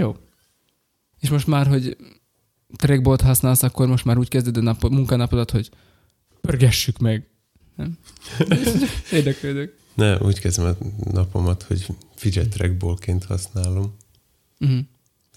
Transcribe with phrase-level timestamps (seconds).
[0.00, 0.16] Jó.
[1.18, 1.96] És most már, hogy
[2.76, 5.70] trackbolt használsz, akkor most már úgy kezded a nap, munkanapodat, hogy
[6.40, 7.28] pörgessük meg.
[7.76, 7.98] Nem?
[9.12, 9.78] Érdeklődök.
[9.94, 13.94] Ne, úgy kezdem a napomat, hogy fidget trackballként használom.
[14.58, 14.78] Uh-huh.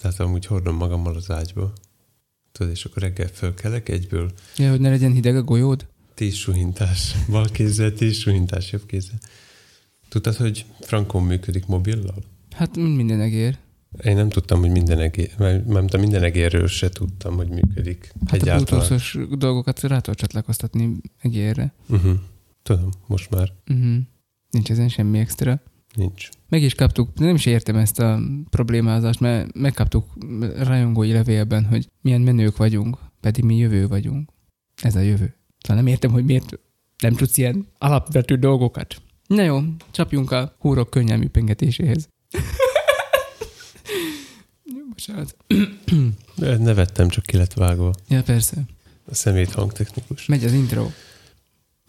[0.02, 1.74] Tehát amúgy hordom magammal az ágyba.
[2.52, 4.32] Tudod, és akkor reggel fölkelek egyből.
[4.58, 5.88] Ja, hogy ne legyen hideg a golyód?
[6.14, 7.16] Tíz suhintás.
[7.30, 9.20] Bal kézzel, tíz suhintás, jobb kézzel.
[10.10, 12.24] Tudtad, hogy Frankon működik mobillal?
[12.52, 13.58] Hát minden egér.
[14.04, 18.14] Én nem tudtam, hogy minden egér, mert minden egérről se tudtam, hogy működik.
[18.26, 18.88] Hát a Egyáltalán.
[18.88, 21.74] bluetooth dolgokat rá tudod csatlakoztatni egérre.
[21.90, 22.14] Uh-huh.
[22.64, 23.96] Tudom, most már Uh-huh.
[24.50, 25.62] Nincs ezen semmi extra.
[25.96, 26.30] nincs.
[26.50, 28.20] Meg is kaptuk, nem is értem ezt a
[28.50, 30.06] problémázást, mert megkaptuk
[30.58, 34.30] rajongói levélben, hogy milyen menők vagyunk, pedig mi jövő vagyunk.
[34.82, 35.36] Ez a jövő.
[35.60, 36.60] Szóval nem értem, hogy miért
[37.02, 39.02] nem tudsz ilyen alapvető dolgokat.
[39.28, 39.60] Na jó,
[39.92, 42.08] csapjunk a húrok könnyelmű pengetéséhez.
[45.06, 45.36] Bocsánat.
[46.66, 47.94] Nevettem, csak ki lett vágva.
[48.08, 48.58] Ja, persze.
[49.06, 50.26] A szemét hangtechnikus.
[50.26, 50.90] Megy az intro.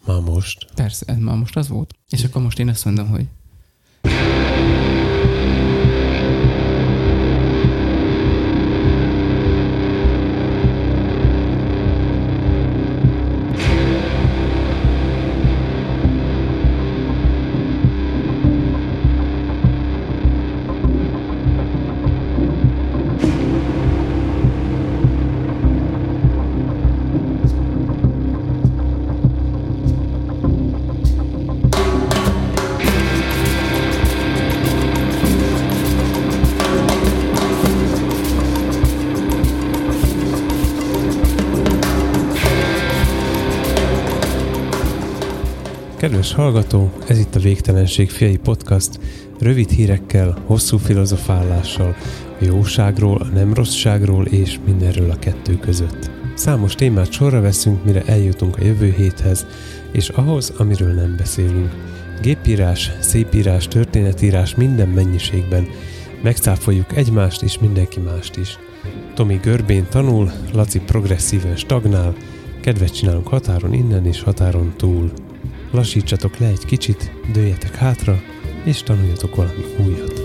[0.05, 0.67] Már most.
[0.75, 1.93] Persze, ez már most az volt.
[2.09, 3.25] És akkor most én azt mondom, hogy
[46.35, 48.99] hallgató, ez itt a Végtelenség fiai podcast,
[49.39, 51.95] rövid hírekkel, hosszú filozofálással,
[52.41, 56.11] a jóságról, a nem rosszságról és mindenről a kettő között.
[56.33, 59.45] Számos témát sorra veszünk, mire eljutunk a jövő héthez,
[59.91, 61.71] és ahhoz, amiről nem beszélünk.
[62.21, 65.67] Gépírás, szépírás, történetírás minden mennyiségben.
[66.23, 68.59] Megcáfoljuk egymást és mindenki mást is.
[69.13, 72.15] Tomi görbén tanul, Laci progresszíven stagnál,
[72.61, 75.11] kedvet csinálunk határon innen és határon túl.
[75.75, 78.21] Lassítsatok le egy kicsit, dőljetek hátra,
[78.63, 80.21] és tanuljatok valami újat.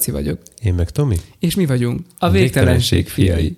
[0.00, 1.16] Laci vagyok, Én meg Tomi?
[1.38, 3.56] és mi vagyunk a, A végtelenség végtelenség fiai.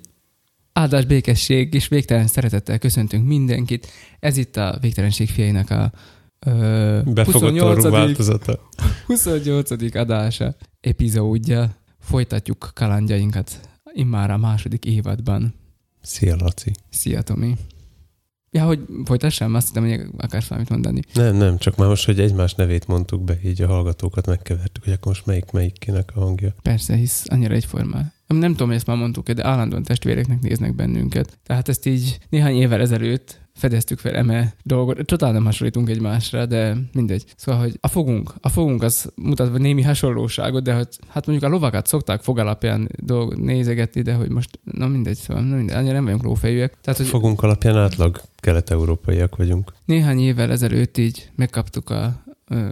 [0.72, 3.86] Áldás, békesség és végtelen szeretettel köszöntünk mindenkit.
[4.20, 5.92] Ez itt a végtelenség fiainak a
[6.46, 7.62] ö, Befogott 28.
[7.62, 8.68] orrú változata.
[9.06, 9.94] 28.
[9.96, 11.76] adása, epizódja.
[12.00, 13.60] Folytatjuk kalandjainkat
[13.92, 15.54] immár a második évadban.
[16.00, 16.72] Szia, Laci.
[16.90, 17.56] Szia, Tomi!
[18.54, 19.54] Ja, hogy folytassam?
[19.54, 21.00] Azt hittem, hogy akarsz valamit mondani.
[21.14, 24.92] Nem, nem, csak már most, hogy egymás nevét mondtuk be, így a hallgatókat megkevertük, hogy
[24.92, 26.54] akkor most melyik melyikkinek a hangja.
[26.62, 27.98] Persze, hisz annyira egyforma.
[28.26, 31.38] Nem tudom, hogy ezt már mondtuk de állandóan testvéreknek néznek bennünket.
[31.46, 35.06] Tehát ezt így néhány évvel ezelőtt fedeztük fel eme dolgot.
[35.06, 37.24] Totál nem hasonlítunk egymásra, de mindegy.
[37.36, 41.54] Szóval, hogy a fogunk, a fogunk az mutat némi hasonlóságot, de hogy, hát mondjuk a
[41.54, 45.92] lovakat szokták fog alapján dolg, nézegetni, de hogy most, na mindegy, szóval na mindegy, annyira
[45.92, 46.76] nem vagyunk lófejűek.
[46.80, 49.72] Tehát, hogy Fogunk alapján átlag kelet-európaiak vagyunk.
[49.84, 52.22] néhány évvel ezelőtt így megkaptuk a,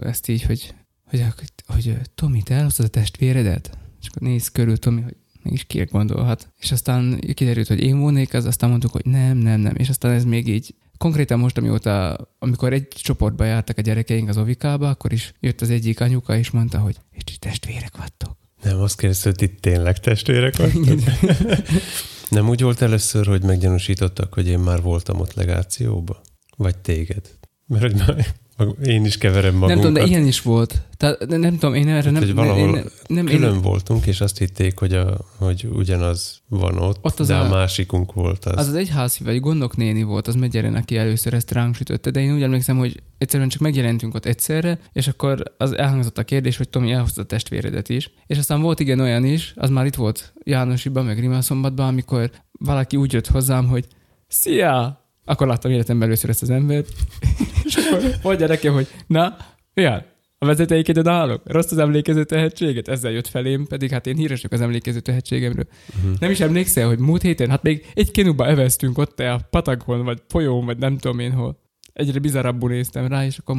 [0.01, 0.73] ezt így, hogy,
[1.09, 1.25] hogy,
[1.67, 3.77] hogy, hogy Tomi, te elhoztad a testvéredet?
[4.01, 6.53] És akkor néz körül Tomi, hogy mégis ki gondolhat.
[6.59, 9.75] És aztán kiderült, hogy én volnék az, aztán mondtuk, hogy nem, nem, nem.
[9.75, 14.37] És aztán ez még így konkrétan most, amióta, amikor egy csoportba jártak a gyerekeink az
[14.37, 18.37] ovikába, akkor is jött az egyik anyuka, és mondta, hogy és ti testvérek vagytok.
[18.63, 20.99] Nem, azt kérdezte, hogy itt tényleg testvérek vagytok.
[22.29, 26.21] Nem úgy volt először, hogy meggyanúsítottak, hogy én már voltam ott legációba?
[26.57, 27.29] Vagy téged?
[27.67, 28.25] Mert hogy már
[28.85, 29.67] én is keverem magunkat.
[29.67, 30.81] Nem tudom, de ilyen is volt.
[30.97, 32.21] Tehát nem, nem tudom, én erre nem...
[32.21, 36.77] hogy valahol én, nem, Külön én, voltunk, és azt hitték, hogy, a, hogy ugyanaz van
[36.77, 38.57] ott, Ott az de a, a- másikunk volt az.
[38.57, 42.19] az az egyházi, vagy gondok néni volt, az Megyeren, aki először ezt ránk sütötte, de
[42.19, 46.57] én úgy emlékszem, hogy egyszerűen csak megjelentünk ott egyszerre, és akkor az elhangzott a kérdés,
[46.57, 48.11] hogy Tomi elhozta a testvéredet is.
[48.27, 52.97] És aztán volt igen olyan is, az már itt volt Jánosiban, meg Rimaszombatban, amikor valaki
[52.97, 53.85] úgy jött hozzám, hogy
[54.27, 55.00] Szia!
[55.25, 56.87] Akkor láttam életemben először ezt az embert,
[57.65, 59.37] és akkor mondja nekem, hogy na,
[59.73, 60.05] milyen?
[60.37, 61.41] A vezeteikedön állok?
[61.45, 62.87] Rossz az emlékező tehetséget?
[62.87, 65.67] Ezzel jött felém, pedig hát én híres vagyok az emlékező tehetségemről.
[65.95, 66.19] Uh-huh.
[66.19, 70.21] Nem is emlékszel, hogy múlt héten, hát még egy kenuba eveztünk ott a patakon, vagy
[70.27, 71.59] folyón, vagy nem tudom én hol.
[71.93, 73.55] Egyre bizarabbul néztem rá, és akkor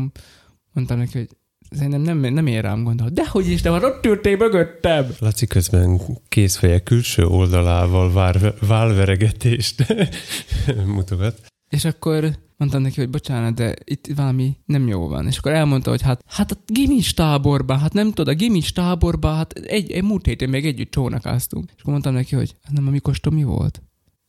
[0.73, 1.29] mondtam neki, hogy
[1.70, 3.09] szerintem nem, nem ér rám gondol.
[3.09, 5.06] Dehogy is, de már ott ültél mögöttem.
[5.19, 9.94] Laci közben kézfeje külső oldalával vár, válveregetést
[10.87, 11.51] mutogat.
[11.72, 15.26] És akkor mondtam neki, hogy bocsánat, de itt valami nem jó van.
[15.26, 19.36] És akkor elmondta, hogy hát, hát a gimis táborban, hát nem tudod, a gimis táborban,
[19.36, 21.64] hát egy, egy múlt héten még együtt csónakáztunk.
[21.76, 23.82] És akkor mondtam neki, hogy hát nem a Mikos volt.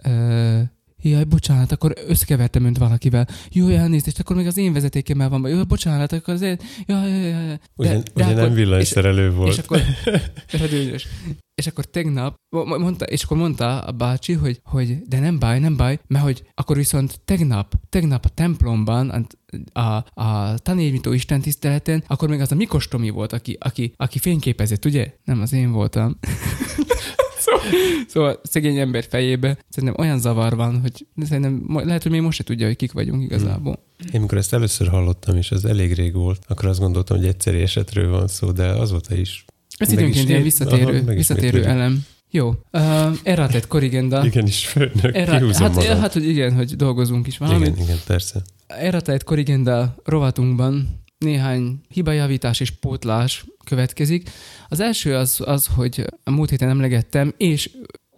[0.03, 0.59] Ö,
[1.05, 3.27] Jaj, bocsánat, akkor összekevertem önt valakivel.
[3.51, 5.49] Jó, elnézést, akkor még az én vezetékemmel van.
[5.49, 6.63] Jó, bocsánat, akkor azért...
[6.85, 7.59] Jaj, jaj, jaj.
[7.75, 9.51] Ugye, ugye nem villanyszerelő volt.
[9.51, 9.81] És akkor,
[10.59, 11.07] redőnyös.
[11.55, 15.59] És akkor tegnap, mo- mondta, és akkor mondta a bácsi, hogy, hogy de nem baj,
[15.59, 19.27] nem baj, mert hogy akkor viszont tegnap, tegnap a templomban,
[19.73, 23.93] a, a, a tanévnyitó Isten tiszteleten, akkor még az a Mikos Tomi volt, aki, aki,
[23.95, 25.13] aki fényképezett, ugye?
[25.23, 26.19] Nem, az én voltam.
[28.07, 32.43] Szóval, szegény ember fejébe szerintem olyan zavar van, hogy szerintem lehet, hogy még most se
[32.43, 33.79] tudja, hogy kik vagyunk igazából.
[34.11, 37.61] Én mikor ezt először hallottam, és az elég rég volt, akkor azt gondoltam, hogy egyszeri
[37.61, 39.45] esetről van szó, de azóta is.
[39.77, 42.05] Ez időnként is ilyen ér- visszatérő, aha, is visszatérő elem.
[42.29, 42.47] Jó.
[42.71, 44.25] Uh, erratet korrigenda.
[44.25, 45.99] Igenis, főnök, Erra, hát, magam.
[45.99, 47.67] hát, hogy igen, hogy dolgozunk is valamit.
[47.67, 48.41] igen, igen, persze.
[48.67, 54.29] Erratet korrigenda rovatunkban néhány hibajavítás és pótlás következik.
[54.69, 57.69] Az első az, az, hogy a múlt héten emlegettem, és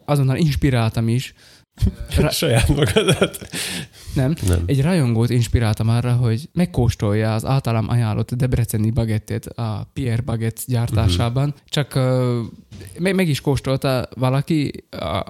[0.06, 1.34] azonnal inspiráltam is.
[2.18, 3.48] Ra- Saját magadat.
[4.14, 4.64] nem, Nem.
[4.66, 11.48] egy rajongót inspiráltam arra, hogy megkóstolja az általam ajánlott debreceni bagettet a Pierre Baguette gyártásában.
[11.48, 11.62] Uh-huh.
[11.66, 14.72] Csak uh, meg, is kóstolta valaki,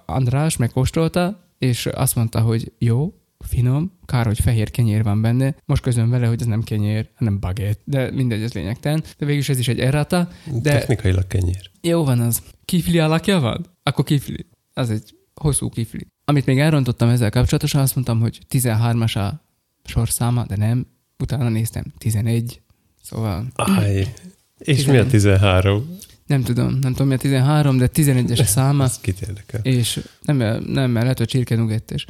[0.05, 3.13] András megkóstolta, és azt mondta, hogy jó,
[3.45, 5.55] finom, kár, hogy fehér kenyér van benne.
[5.65, 7.81] Most közön vele, hogy ez nem kenyér, hanem baguette.
[7.85, 9.03] De mindegy, ez lényegtelen.
[9.17, 10.29] De végülis ez is egy errata.
[10.61, 10.71] De...
[10.71, 11.69] Technikailag kenyér.
[11.81, 12.41] Jó van az.
[12.65, 13.65] Kifli alakja van?
[13.83, 14.45] Akkor kifli.
[14.73, 16.07] Az egy hosszú kifli.
[16.25, 19.41] Amit még elrontottam ezzel kapcsolatosan, azt mondtam, hogy 13-as a
[19.83, 20.87] sorszáma, de nem.
[21.19, 22.61] Utána néztem, 11.
[23.01, 24.13] Szóval Aj.
[24.57, 25.97] És Tizen- mi a 13?
[26.25, 29.59] Nem tudom, nem tudom mi a 13, de 11-es a száma, Az kit érdekel.
[29.63, 32.05] és nem, nem, lehet, hogy csirkenugettes.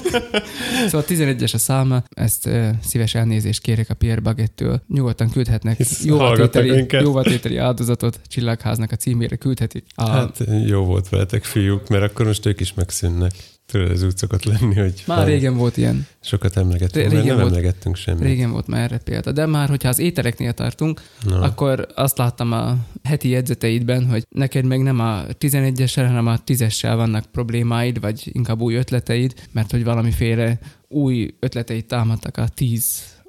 [0.88, 4.82] szóval 11-es a száma, ezt uh, szíves elnézést kérek a Pierre Bagettől.
[4.88, 9.84] Nyugodtan küldhetnek jóvatételi, jóvatételi áldozatot Csillagháznak a címére küldhetik.
[9.94, 13.32] A, Hát jó volt veletek, fiúk, mert akkor most ők is megszűnnek.
[13.70, 16.06] Tudod, ez úgy szokott lenni, hogy már régen volt ilyen.
[16.20, 17.46] sokat emlegettünk, régen nem volt.
[17.48, 18.22] emlegettünk semmit.
[18.22, 19.32] Régen volt már erre példa.
[19.32, 24.64] De már, hogyha az ételeknél tartunk, Na, akkor azt láttam a heti jegyzeteidben, hogy neked
[24.64, 29.84] meg nem a 11-essel, hanem a 10-essel vannak problémáid, vagy inkább új ötleteid, mert hogy
[29.84, 32.84] valamiféle új ötleteid támadtak a 10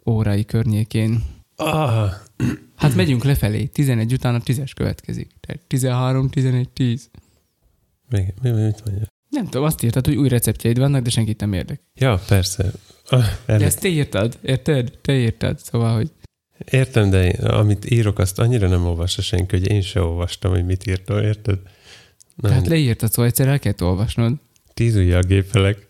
[0.06, 1.24] órai környékén.
[1.56, 2.10] ah,
[2.76, 5.30] Hát megyünk lefelé, 11 után a 10-es következik.
[5.40, 7.10] Tehát 13, 11, 10.
[8.10, 9.06] még, mi, mit mondja?
[9.32, 11.82] Nem tudom, azt írtad, hogy új receptjeid vannak, de senkit nem érdek.
[11.94, 12.72] Ja, persze.
[13.10, 14.92] Ah, De ezt te írtad, érted?
[15.02, 16.12] Te írtad, szóval, hogy
[16.70, 20.66] Értem, de én, amit írok, azt annyira nem olvassa senki, hogy én se olvastam, hogy
[20.66, 21.60] mit írtam, érted?
[22.36, 24.34] Nem, tehát leírtad, szóval egyszer el kellett olvasnod.
[24.74, 25.86] Tíz ujjal gépelek.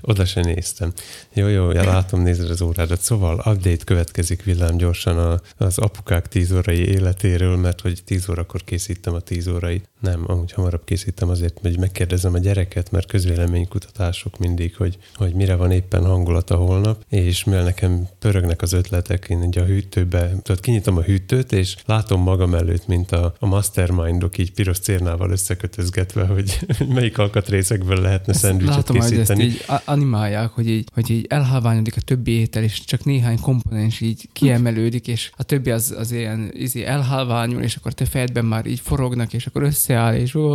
[0.00, 0.92] Oda se néztem.
[1.32, 3.00] Jó, jó, ja, látom, nézed az órádat.
[3.00, 8.64] Szóval update következik villám gyorsan a, az apukák tíz órai életéről, mert hogy tíz órakor
[8.64, 9.82] készítem a tíz órai.
[10.00, 15.54] Nem, amúgy hamarabb készítem azért, hogy megkérdezem a gyereket, mert közvéleménykutatások mindig, hogy, hogy mire
[15.54, 20.60] van éppen hangulata holnap, és mivel nekem pörögnek az ötletek, én ugye a hűtőbe, tudod,
[20.60, 26.26] kinyitom a hűtőt, és látom magam előtt, mint a, a mastermindok így piros cérnával összekötözgetve,
[26.26, 26.58] hogy
[26.94, 29.44] melyik alkatrészekből lehetne szendvicset látom, hogy ezt készíteni.
[29.44, 34.28] így animálják, hogy így, hogy így elhalványodik a többi étel, és csak néhány komponens így
[34.32, 38.80] kiemelődik, és a többi az, az ilyen izé elhalványul, és akkor te fejedben már így
[38.80, 40.50] forognak, és akkor összeáll, és ó,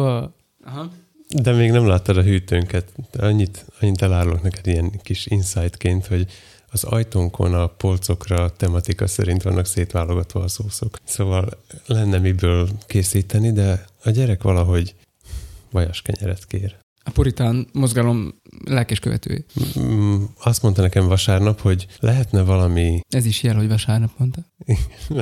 [0.65, 0.89] Aha.
[1.41, 2.91] De még nem láttad a hűtőnket.
[3.17, 6.27] Annyit, annyit elárulok neked ilyen kis insightként, hogy
[6.71, 10.99] az ajtónkon a polcokra tematika szerint vannak szétválogatva a szószok.
[11.03, 11.49] Szóval
[11.85, 14.95] lenne miből készíteni, de a gyerek valahogy
[15.71, 16.75] vajas kenyeret kér.
[17.03, 19.45] A puritán mozgalom lelkes követői.
[19.79, 24.41] Mm, Azt mondta nekem vasárnap, hogy lehetne valami Ez is jel, hogy vasárnap mondta.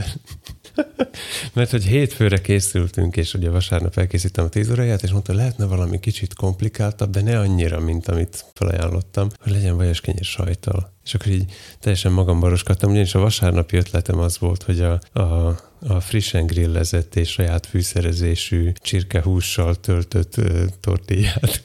[1.53, 5.99] Mert hogy hétfőre készültünk, és ugye vasárnap elkészítem a tíz óráját, és mondta, lehetne valami
[5.99, 10.93] kicsit komplikáltabb, de ne annyira, mint amit felajánlottam, hogy legyen vajas kenyér sajtal.
[11.03, 15.57] És akkor így teljesen magam baroskattam, ugyanis a vasárnapi ötletem az volt, hogy a, a,
[15.79, 21.63] a frissen grillezett és saját fűszerezésű csirkehússal töltött ö, tortillát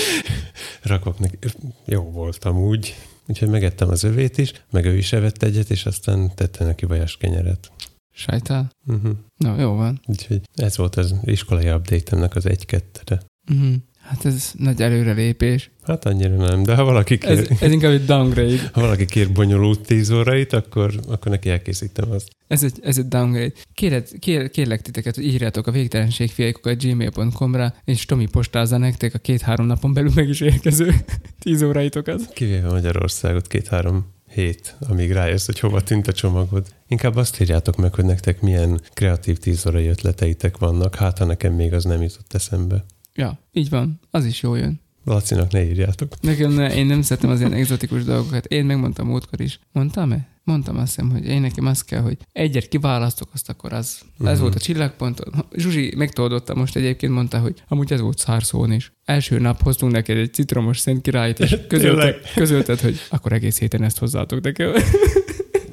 [0.82, 1.38] rakok neki.
[1.84, 2.94] Jó voltam úgy.
[3.26, 7.16] Úgyhogy megettem az övét is, meg ő is evett egyet, és aztán tette neki vajas
[7.16, 7.70] kenyeret.
[8.14, 8.70] Sajtál?
[8.86, 9.16] Uh-huh.
[9.36, 10.00] No, jó van.
[10.06, 13.22] Úgyhogy ez volt az iskolai update az egy-kettőre.
[13.50, 13.74] Uh-huh.
[14.04, 15.70] Hát ez nagy előrelépés.
[15.82, 18.70] Hát annyira nem, de ha valaki kér, Ez, ez inkább egy downgrade.
[18.72, 22.28] ha valaki kér bonyolult tíz órait, akkor, akkor neki elkészítem azt.
[22.46, 23.52] Ez egy, ez egy downgrade.
[23.74, 29.66] Kéred, kér, kérlek titeket, hogy írjátok a végtelenségfiaikokat gmail.com-ra, és Tomi postázza nektek a két-három
[29.66, 30.94] napon belül meg is érkező
[31.42, 32.32] tíz óraitokat.
[32.32, 36.66] Kivéve Magyarországot két-három hét, amíg rájössz, hogy hova tűnt a csomagod.
[36.88, 41.52] Inkább azt írjátok meg, hogy nektek milyen kreatív tíz órai ötleteitek vannak, hát ha nekem
[41.52, 42.84] még az nem jutott eszembe.
[43.14, 44.00] Ja, így van.
[44.10, 44.80] Az is jó jön.
[45.04, 46.12] Lacinak ne írjátok.
[46.20, 48.44] Nekem ne, én nem szeretem az ilyen egzotikus dolgokat.
[48.46, 49.60] Én megmondtam múltkor is.
[49.72, 50.26] Mondtam-e?
[50.44, 54.00] Mondtam azt hiszem, hogy én nekem azt kell, hogy egyet kiválasztok, azt akkor az.
[54.24, 54.40] Ez Mhm.
[54.40, 55.20] volt a csillagpont.
[55.56, 58.92] Zsuzsi megtoldotta most egyébként, mondta, hogy amúgy ez volt szárszón is.
[59.04, 63.82] Első nap hoztunk neked egy citromos szent királyt, és közölted, közölted, hogy akkor egész héten
[63.82, 64.72] ezt hozzátok nekem.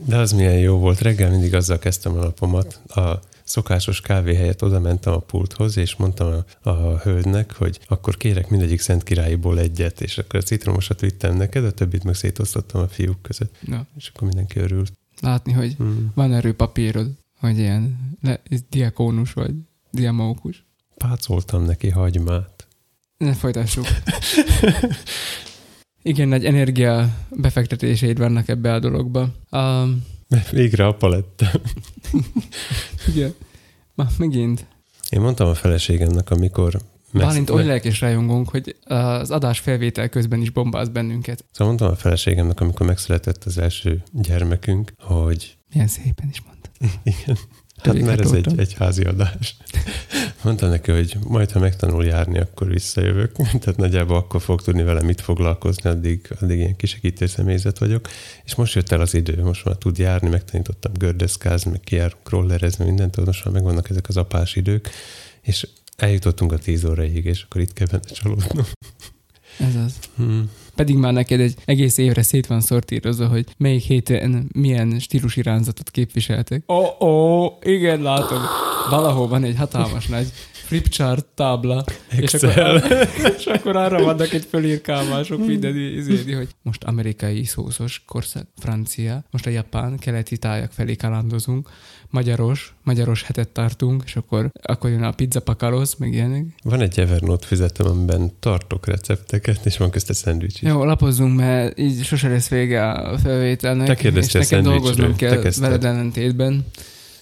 [0.05, 1.01] De az milyen jó volt.
[1.01, 2.81] Reggel mindig azzal kezdtem a napomat.
[2.87, 3.19] A
[3.51, 8.49] szokásos kávé helyett oda mentem a pulthoz, és mondtam a, a hölgynek, hogy akkor kérek
[8.49, 12.87] mindegyik szent királyiból egyet, és akkor a citromosat vittem neked, a többit meg szétosztottam a
[12.87, 13.55] fiúk között.
[13.61, 14.91] Na, És akkor mindenki örült.
[15.21, 16.11] látni, hogy Hmm.
[16.15, 19.53] van erőpapírod, hogy ilyen le, diakónus vagy,
[19.91, 20.65] diamókus.
[20.97, 22.67] Pácoltam neki hagymát.
[23.17, 23.85] Ne folytassuk.
[26.03, 29.29] Igen, nagy energia befektetéseid vannak ebbe a dologba.
[29.51, 30.03] Um,
[30.51, 31.61] Végre apa lettem.
[33.07, 33.33] igen.
[33.95, 34.65] Ma megint.
[35.09, 36.77] Én mondtam a feleségemnek, amikor...
[37.13, 41.45] Bálint oly lelkes rajongónk, hogy az adás felvétel közben is bombáz bennünket.
[41.51, 46.69] Szóval mondtam a feleségemnek, amikor megszületett az első gyermekünk, hogy Milyen szépen is mondta.
[47.19, 47.37] igen,
[47.81, 49.55] hát mert ez egy, egy házi adás.
[50.43, 53.31] Mondtam neki, hogy majd, ha megtanul járni, akkor visszajövök.
[53.61, 58.07] Tehát nagyjából akkor fog tudni vele mit foglalkozni, addig, addig ilyen kisegítő személyzet vagyok.
[58.43, 62.85] És most jött el az idő, most már tud járni, megtanítottam gördeszkázni, meg kijárunk rollerezni,
[62.85, 64.89] mindent, most már megvannak ezek az apás idők,
[65.41, 68.65] és eljutottunk a tíz óraig, és akkor itt kell benne csalódnom.
[69.59, 69.93] Ez az.
[70.15, 70.49] Hmm.
[70.81, 76.63] Pedig már neked egy egész évre szét van szortírozva, hogy melyik héten milyen stílusirányzatot képviseltek.
[76.67, 78.39] Ó, oh, oh, igen, látom.
[78.89, 80.27] Valahol van egy hatalmas nagy
[80.71, 81.83] flipchart tábla,
[82.17, 82.75] és akkor, Excel.
[83.37, 89.45] és akkor arra vannak egy fölírkálmások minden izédi, hogy most amerikai szószos korszak, francia, most
[89.45, 91.69] a japán, keleti tájak felé kalandozunk,
[92.09, 96.45] magyaros, magyaros hetet tartunk, és akkor, akkor jön a pizza pakarosz, meg ilyenek.
[96.63, 100.69] Van egy Evernote füzetem, amiben tartok recepteket, és van közte szendvics is.
[100.69, 103.87] Jó, lapozzunk, mert így sose lesz vége a felvételnek.
[103.87, 105.63] Te kérdeztél és nekem dolgoznom te kell kezdted.
[105.63, 106.65] veled ellentétben.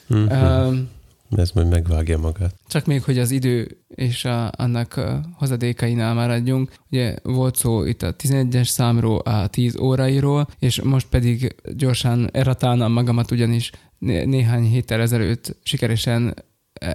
[0.08, 0.32] Mhm.
[0.32, 0.90] Um,
[1.30, 2.56] Ez majd megvágja magát.
[2.68, 6.72] csak még, hogy az idő és a, annak a hozadékainál maradjunk.
[6.92, 12.92] Ugye volt szó itt a 11-es számról, a 10 órairól, és most pedig gyorsan erratálnám
[12.92, 16.34] magamat, ugyanis né- néhány héttel ezelőtt sikeresen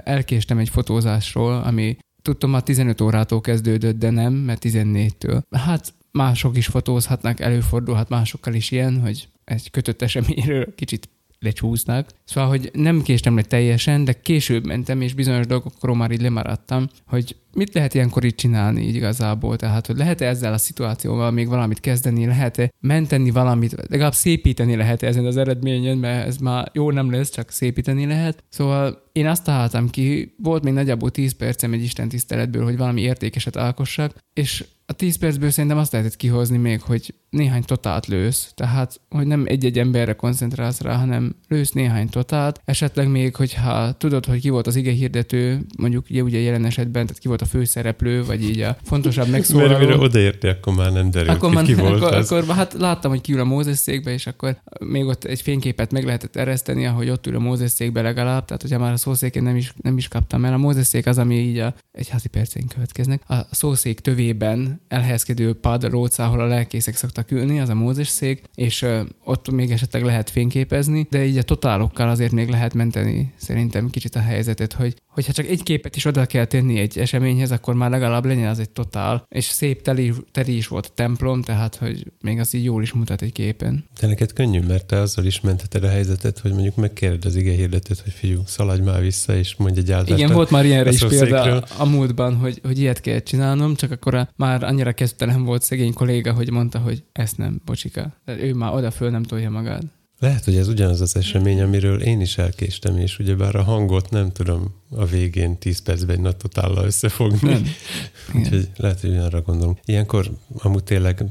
[0.05, 5.43] elkéstem egy fotózásról, ami tudtam, már 15 órától kezdődött, de nem, mert 14-től.
[5.51, 11.09] Hát mások is fotózhatnak, előfordulhat másokkal is ilyen, hogy egy kötött eseményről kicsit
[11.45, 12.09] lecsúsznak.
[12.25, 16.89] Szóval, hogy nem késtem le teljesen, de később mentem, és bizonyos dolgokról már így lemaradtam,
[17.07, 21.49] hogy mit lehet ilyenkor így csinálni így igazából, tehát hogy lehet-e ezzel a szituációval még
[21.49, 26.91] valamit kezdeni, lehet-e menteni valamit, legalább szépíteni lehet ezen az eredményen, mert ez már jó
[26.91, 28.45] nem lesz, csak szépíteni lehet.
[28.49, 33.01] Szóval én azt találtam ki, volt még nagyjából 10 percem egy Isten tiszteletből, hogy valami
[33.01, 38.53] értékeset alkossak, és a 10 percből szerintem azt lehetett kihozni még, hogy néhány totált lősz,
[38.55, 44.27] tehát hogy nem egy-egy emberre koncentrálsz rá, hanem lősz néhány totált, esetleg még, hogyha tudod,
[44.27, 47.47] hogy ki volt az ige hirdető, mondjuk ugye, ugye jelen esetben, tehát ki volt a
[47.47, 49.69] főszereplő, vagy így a fontosabb megszólaló.
[49.69, 52.33] Mert mire odaérti, akkor már nem derül akkor ki, már, ki volt akkor, az.
[52.33, 56.05] akkor, hát láttam, hogy kiül a Mózes székbe, és akkor még ott egy fényképet meg
[56.05, 59.57] lehetett ereszteni, ahogy ott ül a Mózes székbe legalább, tehát hogyha már a szószékén nem
[59.57, 60.53] is, nem is kaptam el.
[60.53, 63.23] A Mózes szék az, ami így a, egy házi percén következnek.
[63.29, 68.43] A szószék tövében elhelyezkedő pad, róc, ahol a lelkészek szoktak ülni, az a Mózes szék,
[68.55, 68.87] és
[69.25, 74.15] ott még esetleg lehet fényképezni, de így a totálokkal azért még lehet menteni szerintem kicsit
[74.15, 77.91] a helyzetet, hogy hogyha csak egy képet is oda kell tenni egy eseményhez, akkor már
[77.91, 82.07] legalább legyen az egy totál, és szép teli, teli is volt a templom, tehát hogy
[82.21, 83.85] még az így jól is mutat egy képen.
[84.01, 87.53] De neked könnyű, mert te azzal is mentheted a helyzetet, hogy mondjuk megkérded az ige
[87.53, 90.19] hirdetőt, hogy figyelj, szaladj már vissza, és mondj egy áldást.
[90.19, 91.65] Igen, a- volt már ilyenre a is példa szószékről.
[91.79, 95.93] a múltban, hogy, hogy ilyet kell csinálnom, csak akkor a, már annyira kezdtelen volt szegény
[95.93, 98.13] kolléga, hogy mondta, hogy ezt nem, bocsika.
[98.25, 99.83] De ő már oda föl nem tolja magát.
[100.19, 104.33] Lehet, hogy ez ugyanaz az esemény, amiről én is elkéstem, és ugyebár a hangot nem
[104.33, 107.49] tudom a végén 10 percben egy nagy totállal összefogni.
[107.49, 107.63] Nem.
[108.37, 109.79] Úgyhogy lehet, hogy ugyanarra gondolunk.
[109.85, 111.25] Ilyenkor amúgy tényleg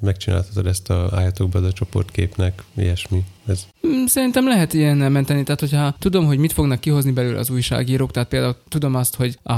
[0.00, 3.24] megcsináltatod ezt a álljatok a csoportképnek, ilyesmi.
[3.46, 7.50] Ez Mm, Szerintem lehet ilyen menteni, tehát hogyha tudom, hogy mit fognak kihozni belőle az
[7.50, 9.52] újságírók, tehát például tudom azt, hogy a,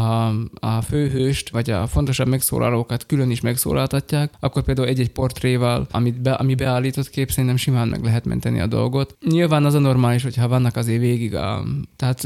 [0.54, 6.32] a főhőst, vagy a fontosabb megszólalókat külön is megszólaltatják, akkor például egy-egy portréval, amit be,
[6.32, 9.16] ami beállított kép, szerintem simán meg lehet menteni a dolgot.
[9.28, 11.64] Nyilván az a normális, hogyha vannak azért végig a,
[11.96, 12.24] tehát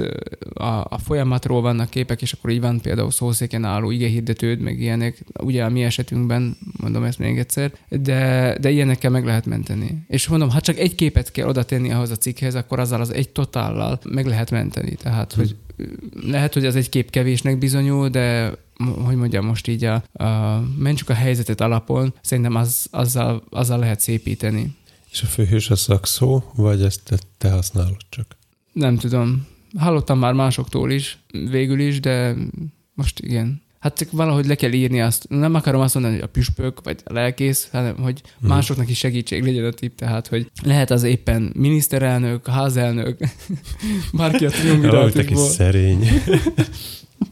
[0.54, 5.24] a, a folyamatról vannak képek, és akkor így van például szószéken álló igehirdetőd, meg ilyenek,
[5.40, 10.04] ugye a mi esetünkben, mondom ezt még egyszer, de, de ilyenekkel meg lehet menteni.
[10.08, 13.12] És mondom, ha csak egy képet kell oda tenni ahhoz a cikkhez, akkor azzal az
[13.12, 14.94] egy totállal meg lehet menteni.
[14.94, 15.56] Tehát, hogy
[16.22, 18.52] lehet, hogy az egy kép kevésnek bizonyul, de
[19.04, 24.00] hogy mondjam, most így a, a mentsük a helyzetet alapon, szerintem az, azzal, azzal lehet
[24.00, 24.76] szépíteni.
[25.10, 28.36] És a főhős a szakszó, vagy ezt te használod csak?
[28.72, 29.46] Nem tudom.
[29.76, 31.18] Hallottam már másoktól is,
[31.50, 32.34] végül is, de
[32.94, 33.62] most igen.
[33.78, 35.26] Hát csak valahogy le kell írni azt.
[35.28, 38.48] Nem akarom azt mondani, hogy a püspök, vagy a lelkész, hanem hogy Mhm.
[38.50, 43.18] másoknak is segítség legyen a tipp, tehát hogy lehet az éppen miniszterelnök, házelnök,
[44.12, 45.46] bárki a Ó, te kis triumvirátusból.
[45.48, 46.08] szerény.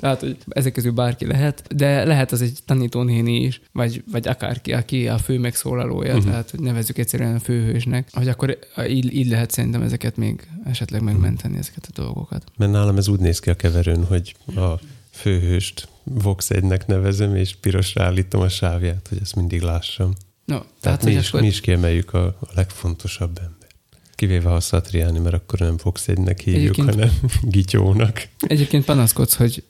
[0.01, 4.73] Tehát, hogy ezek közül bárki lehet, de lehet az egy tanítónéni is, vagy, vagy akárki,
[4.73, 6.17] aki a fő megszólalója, Mhm.
[6.17, 6.31] uh-huh.
[6.33, 11.03] tehát hogy nevezzük egyszerűen a főhősnek, hogy akkor így, így lehet szerintem ezeket még esetleg
[11.03, 12.45] megmenteni, ezeket a dolgokat.
[12.57, 17.55] Mert nálam ez úgy néz ki a keverőn, hogy a főhőst Vox 1-nek nevezem, és
[17.61, 20.13] pirosra állítom a sávját, hogy ezt mindig lássam.
[20.45, 23.41] No, tehát, Tehát mi is, akkor, mi is kiemeljük a, a legfontosabb.
[24.17, 27.11] Kivéve a Satriani, mert akkor nem 1-nek hívjuk, Egyébként- hanem
[27.43, 28.29] Gityónak.
[28.41, 29.63] egyébként panaszkodsz, hogy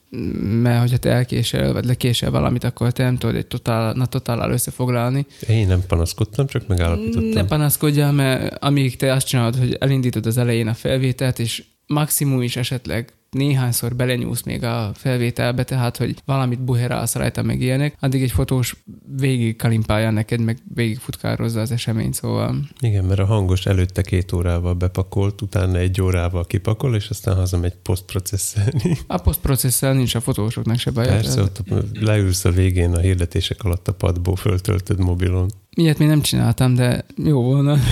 [0.61, 4.51] mert hogyha te elkésel, vagy lekésel valamit, akkor te nem tudod egy totál, na totállal
[4.51, 5.25] összefoglalni.
[5.47, 7.29] Én nem panaszkodtam, csak megállapítottam.
[7.29, 12.41] Ne panaszkodjál, mert amíg te azt csinálod, hogy elindítod az elején a felvételt, és maximum
[12.41, 18.23] is esetleg néhányszor belenyúlsz még a felvételbe, tehát hogy valamit buherálsz rajta, meg ilyenek, addig
[18.23, 18.75] egy fotós
[19.17, 24.31] végig kalimpálja neked, meg végig futkározza az eseményt, szóval Igen, mert a hangos előtte két
[24.31, 28.97] órával bepakolt, utána egy órával kipakol, és aztán hazamegy posztprocesszelni.
[29.07, 31.07] a posztprocesszel nincs a fotósoknak se baj.
[31.07, 31.63] Persze, ott
[31.93, 35.51] leülsz a végén a hirdetések alatt a padból, föltöltöd mobilon.
[35.69, 37.77] Ilyet még nem csináltam, de jó volna.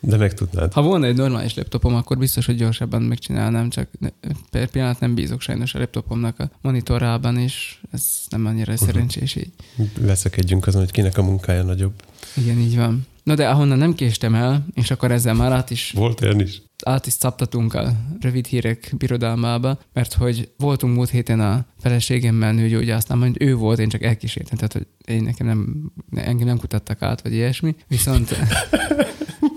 [0.00, 0.72] De meg tudnád.
[0.72, 3.88] Ha volna egy normális laptopom, akkor biztos, hogy gyorsabban megcsinálnám, csak
[4.50, 8.84] per pillanat nem bízok sajnos a laptopomnak a monitorában, és ez nem annyira Mhm.
[8.84, 9.50] szerencsés így.
[10.00, 11.92] Veszekedjünk azon, hogy kinek a munkája nagyobb.
[12.36, 13.06] Igen, így van.
[13.22, 16.62] Na de ahonnan nem késtem el, és akkor ezzel már át is, Volt olyan is?
[16.84, 23.18] át is szaptatunk a rövid hírek birodalmába, mert hogy voltunk múlt héten a feleségemmel nőgyógyásznál,
[23.18, 27.22] majd ő volt, én csak elkísértem, tehát hogy én nekem nem, engem nem kutattak át,
[27.22, 28.28] vagy ilyesmi, viszont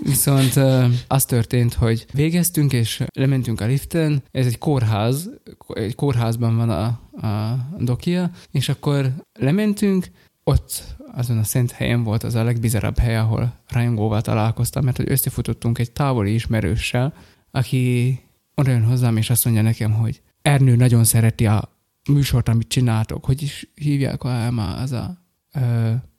[0.02, 5.30] Viszont ö, az történt, hogy végeztünk, és lementünk a liften, ez egy kórház,
[5.68, 6.84] egy kórházban van a,
[7.26, 10.06] a dokia, és akkor lementünk,
[10.44, 15.10] ott azon a szent helyen volt az a legbizarabb hely, ahol rajongóval találkoztam, mert hogy
[15.10, 17.14] összefutottunk egy távoli ismerőssel,
[17.50, 18.18] aki
[18.54, 21.76] oda jön hozzám, és azt mondja nekem, hogy Ernő nagyon szereti a
[22.10, 24.46] műsort, amit csináltok, hogy is hívják a,
[24.80, 25.16] az a
[25.54, 25.60] ö,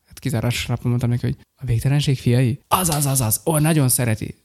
[0.05, 2.59] hát kizárásra mondtam neki, hogy a végtelenség fiai?
[2.67, 3.41] Az, az, az, az.
[3.45, 4.35] Ó, nagyon szereti.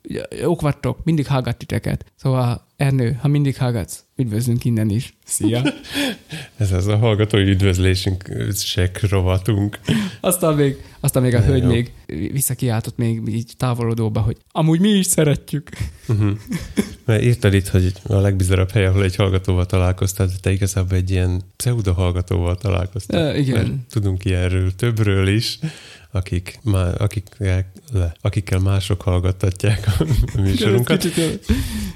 [0.40, 2.04] Jók vagytok, mindig hallgat titeket.
[2.16, 5.14] Szóval, Ernő, ha mindig hallgatsz, üdvözlünk innen is.
[5.24, 5.62] Szia!
[6.56, 8.30] Ez az a hallgatói üdvözlésünk,
[9.00, 9.80] rovatunk.
[10.20, 11.68] Aztán még, aztán még a hölgy jó.
[11.68, 11.92] még
[12.32, 15.68] visszakiáltott még így távolodóba, hogy amúgy mi is szeretjük.
[16.08, 16.30] Uh-huh.
[17.04, 21.10] Mert írtad itt, hogy a legbizarabb hely, ahol egy hallgatóval találkoztál, de te igazából egy
[21.10, 23.26] ilyen pseudo hallgatóval találkoztál.
[23.26, 23.54] E, igen.
[23.56, 25.58] Mert tudunk ilyenről, többről is,
[26.12, 30.04] akik, má, akikkel, le, akikkel mások hallgattatják a
[30.40, 30.98] műsorunkat.
[31.00, 31.46] Kicsit,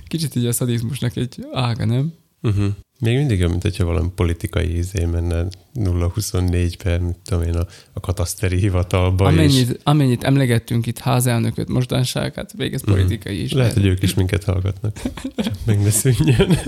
[0.08, 2.12] kicsit így a szadizmusnak egy ága, nem?
[2.42, 2.66] Uh-huh.
[3.00, 8.00] Még mindig olyan, mint hogyha valami politikai izé menne 0-24-be, mit tudom én, a, a
[8.00, 9.26] kataszteri hivatalba.
[9.26, 9.76] Amennyit, és...
[9.82, 12.90] amennyit emlegettünk itt házelnököt mostanság, hát végez Mhm.
[12.90, 13.52] politikai is.
[13.52, 15.00] Lehet, hogy ők is minket hallgatnak.
[15.44, 16.58] Csak meg ne szűnjön.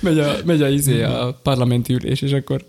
[0.00, 2.66] megy a, megy a, izé, a parlamenti ülés, és akkor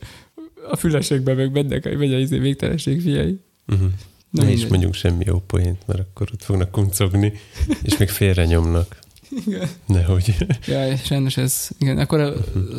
[0.70, 3.40] a fülesekben meg bennek, megy a izé végtelenség fiai.
[3.68, 3.88] Uh-huh.
[4.30, 7.34] Na Ne is mondjunk semmi jó poént, mert akkor ott fognak kuncogni,
[7.82, 9.00] és még félre nyomnak.
[9.46, 9.70] Igen.
[9.86, 10.36] Nehogy.
[10.68, 12.34] Ja, sajnos ez, igen, akkor a,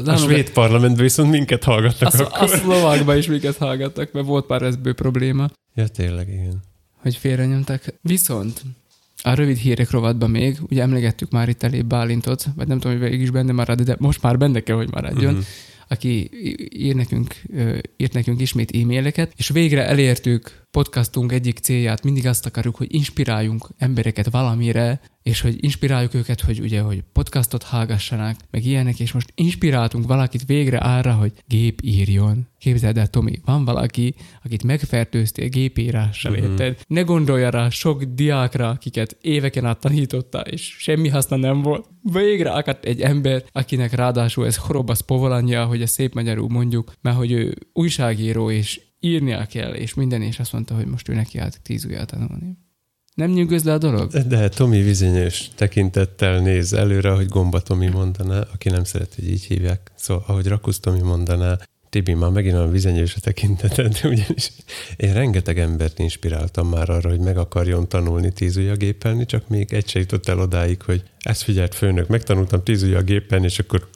[0.07, 2.49] A svéd parlamentben viszont minket hallgatnak a, a akkor.
[2.49, 6.61] szlovákban is minket hallgattak, mert volt pár ezből probléma, Ja, tényleg, igen.
[6.97, 7.85] hogy félrenyomtak.
[8.01, 8.63] Viszont
[9.23, 13.09] a rövid hírek rovatban még, ugye emlegettük már itt elég Bálintot, vagy nem tudom, hogy
[13.09, 15.33] végig is benne marad, de most már benne kell, hogy maradjon.
[15.35, 15.43] Mhm.
[15.93, 16.31] Aki
[16.73, 17.35] ír nekünk,
[17.97, 23.69] írt nekünk ismét e-maileket, és végre elértük podcastunk egyik célját, mindig azt akarjuk, hogy inspiráljunk
[23.79, 29.33] embereket valamire, és hogy inspiráljuk őket, hogy ugye, hogy podcastot hallgassanak, meg ilyenek, és most
[29.35, 32.47] inspiráltunk valakit végre arra, hogy gép írjon.
[32.59, 36.41] Képzeld el, Tomi, van valaki, akit megfertőztél gépírással, Mhm.
[36.41, 36.61] uh-huh.
[36.61, 36.85] érted?
[36.87, 41.89] Ne gondolja rá sok diákra, akiket éveken át tanította, és semmi haszna nem volt.
[42.13, 47.17] Végre akadt egy ember, akinek ráadásul ez horobasz povolanja, hogy ezt szép magyarul mondjuk, mert
[47.17, 51.39] hogy ő újságíró, és írnia kell, és minden, és azt mondta, hogy most ő neki
[51.39, 52.57] állt tíz ujjal tanulni.
[53.15, 54.11] Nem nyugodsz le a dolog?
[54.11, 59.45] De Tomi vizényes tekintettel néz előre, ahogy Gomba Tomi mondaná, aki nem szeret, hogy így
[59.45, 59.91] hívják.
[59.95, 61.59] Szóval, ahogy Rakusz Tomi mondaná,
[61.91, 64.53] Tibi, már megint olyan vizenyős a tekinteted, ugyanis
[64.97, 69.99] én rengeteg embert inspiráltam már arra, hogy meg akarjon tanulni tízujjagépelni, csak még egy se
[69.99, 73.89] jutott el odáig, hogy ezt figyelt főnök, megtanultam tízujjagépelni, és akkor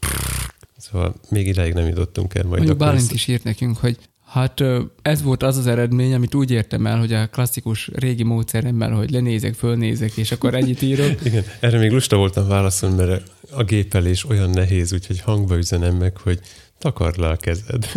[0.78, 2.42] Szóval még ideig nem jutottunk el.
[2.42, 3.96] Majd Mondjuk Bálint is írt nekünk, hogy
[4.36, 4.62] hát
[5.02, 9.10] ez volt az az eredmény, amit úgy értem el, hogy a klasszikus régi módszeremmel, hogy
[9.10, 11.14] lenézek, fölnézek, és akkor ennyit írok.
[11.24, 16.16] Igen, erre még lusta voltam válaszolni, mert a gépelés olyan nehéz, úgyhogy hangba üzenem meg,
[16.16, 16.40] hogy
[16.78, 17.86] takard le a kezed.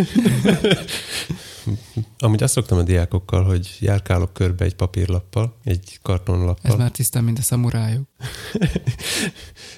[2.20, 6.72] Amúgy azt szoktam a diákokkal, hogy járkálok körbe egy papírlappal, egy kartonlappal.
[6.72, 8.08] Ez már tisztán, mint a szamurájuk.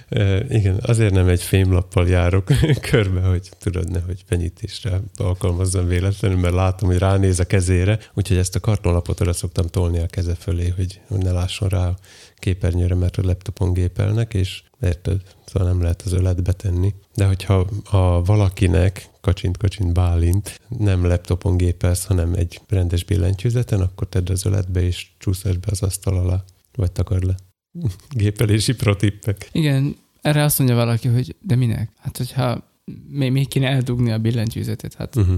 [0.09, 2.47] E, igen, azért nem egy fémlappal járok
[2.91, 8.55] körbe, hogy tudod, nehogy fenyítésre alkalmazzam véletlenül, mert látom, hogy ránéz a kezére, úgyhogy ezt
[8.55, 11.97] a kartonlapot oda szoktam tolni a keze fölé, hogy, ne lásson rá a
[12.35, 16.93] képernyőre, mert a laptopon gépelnek, és érted, szóval nem lehet az öletbe tenni.
[17.15, 24.07] De hogyha a valakinek, kacsint, kacsint, bálint, nem laptopon gépelsz, hanem egy rendes billentyűzeten, akkor
[24.07, 26.43] tedd az öletbe, és csúszás be az asztal alá,
[26.75, 27.35] vagy takard le.
[28.09, 29.49] Gépelési protippek.
[29.51, 31.91] Igen, erre azt mondja valaki, hogy de minek?
[31.99, 32.63] Hát, hogyha
[33.09, 35.35] még, még kéne eldugni a billentyűzetet, hát Uh-huh.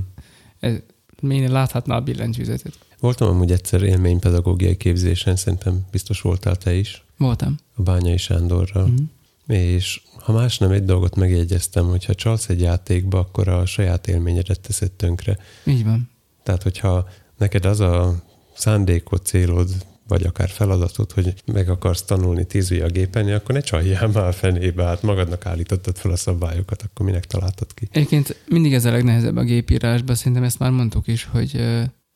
[0.60, 0.76] ez,
[1.22, 2.78] még láthatná a billentyűzetet.
[3.00, 7.56] Voltam amúgy egyszer élménypedagógiai képzésen, szerintem biztos voltál te is, Voltam.
[7.76, 8.86] a Bányai Sándorral.
[8.88, 9.02] Mhm.
[9.48, 14.08] És ha más nem, egy dolgot megjegyeztem, hogy ha csalsz egy játékba, akkor a saját
[14.08, 15.38] élményedet teszed tönkre.
[15.66, 16.10] Így van.
[16.44, 18.24] Tehát, hogyha neked az a
[18.56, 19.70] szándékod, célod,
[20.08, 24.32] vagy akár feladatod, hogy meg akarsz tanulni tíz a gépelni, akkor ne csaljál már a
[24.32, 27.88] fenébe, hát magadnak állítottad fel a szabályokat, akkor minek találtad ki?
[27.92, 31.64] Egyébként mindig ez a legnehezebb a gépírásban, szerintem ezt már mondtuk is, hogy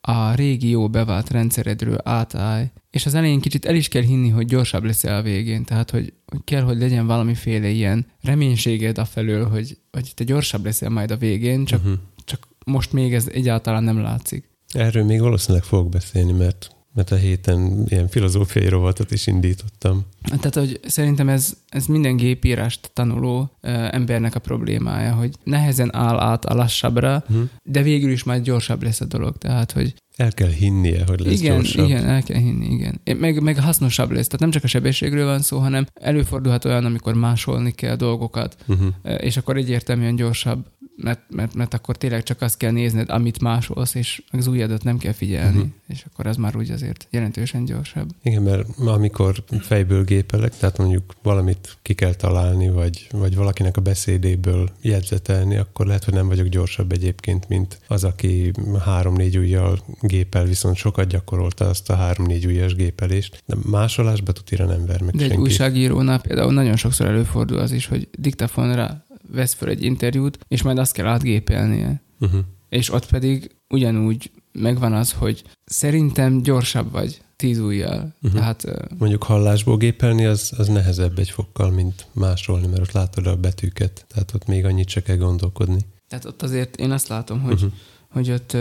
[0.10, 4.46] a régi jó bevált rendszeredről átállj, és az elején kicsit el is kell hinni, hogy
[4.46, 9.78] gyorsabb leszel a végén, tehát hogy, hogy kell, hogy legyen valamiféle ilyen reménységed afelől, hogy,
[9.92, 11.98] hogy te gyorsabb leszel majd a végén, csak, Uh-huh.
[12.26, 14.50] csak most még ez egyáltalán nem látszik.
[14.74, 20.06] Erről még valószínűleg fogok beszélni, mert, mert a héten ilyen filozófiai rovatot is indítottam.
[20.28, 26.20] Tehát, hogy szerintem ez, ez minden gépírást tanuló ö, embernek a problémája, hogy nehezen áll
[26.20, 27.50] át a lassabbra, Uh-huh.
[27.64, 29.38] de végül is majd gyorsabb lesz a dolog.
[29.38, 31.86] Tehát, hogy El kell hinnie, hogy lesz igen, gyorsabb.
[31.86, 33.02] igen, el kell hinni, igen.
[33.20, 34.26] Meg, meg hasznosabb lesz.
[34.26, 38.88] Tehát nem csak a sebességről van szó, hanem előfordulhat olyan, amikor másolni kell dolgokat, Uh-huh.
[39.18, 40.66] és akkor egyértelműen gyorsabb,
[40.98, 44.98] mert, mert, mert akkor tényleg csak azt kell nézned, amit másolsz, és az ujjadat nem
[44.98, 45.72] kell figyelni, uh-huh.
[45.88, 48.10] és akkor az már úgy azért jelentősen gyorsabb.
[48.24, 53.82] Igen, mert amikor fejből gépelek, tehát mondjuk valamit ki kell találni, vagy, vagy valakinek a
[53.82, 58.52] beszédéből jegyzetelni, akkor lehet, hogy nem vagyok gyorsabb egyébként, mint az, aki
[58.86, 63.44] három-négy ujjal gépel, viszont sokat gyakorolta azt a három-négy ujjas gépelést.
[63.46, 65.44] De másolásba tutira nem ver meg De egy senki.
[65.44, 70.78] újságírónál például nagyon sokszor előfordul az is, hogy diktafonra vesz föl egy interjút, és majd
[70.78, 72.02] azt kell átgépelnie.
[72.20, 72.40] Uh-huh.
[72.70, 78.14] És ott pedig ugyanúgy megvan az, hogy szerintem gyorsabb vagy tíz ujjal.
[78.22, 78.40] Uh-huh.
[78.40, 83.36] Tehát Mondjuk hallásból gépelni az, az nehezebb egy fokkal, mint másolni, mert ott látod a
[83.36, 85.80] betűket, tehát ott még annyit se kell gondolkodni.
[86.08, 87.72] Tehát ott azért én azt látom, hogy, uh-huh.
[88.10, 88.58] hogy ott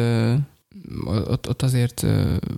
[1.05, 2.07] ott, ott azért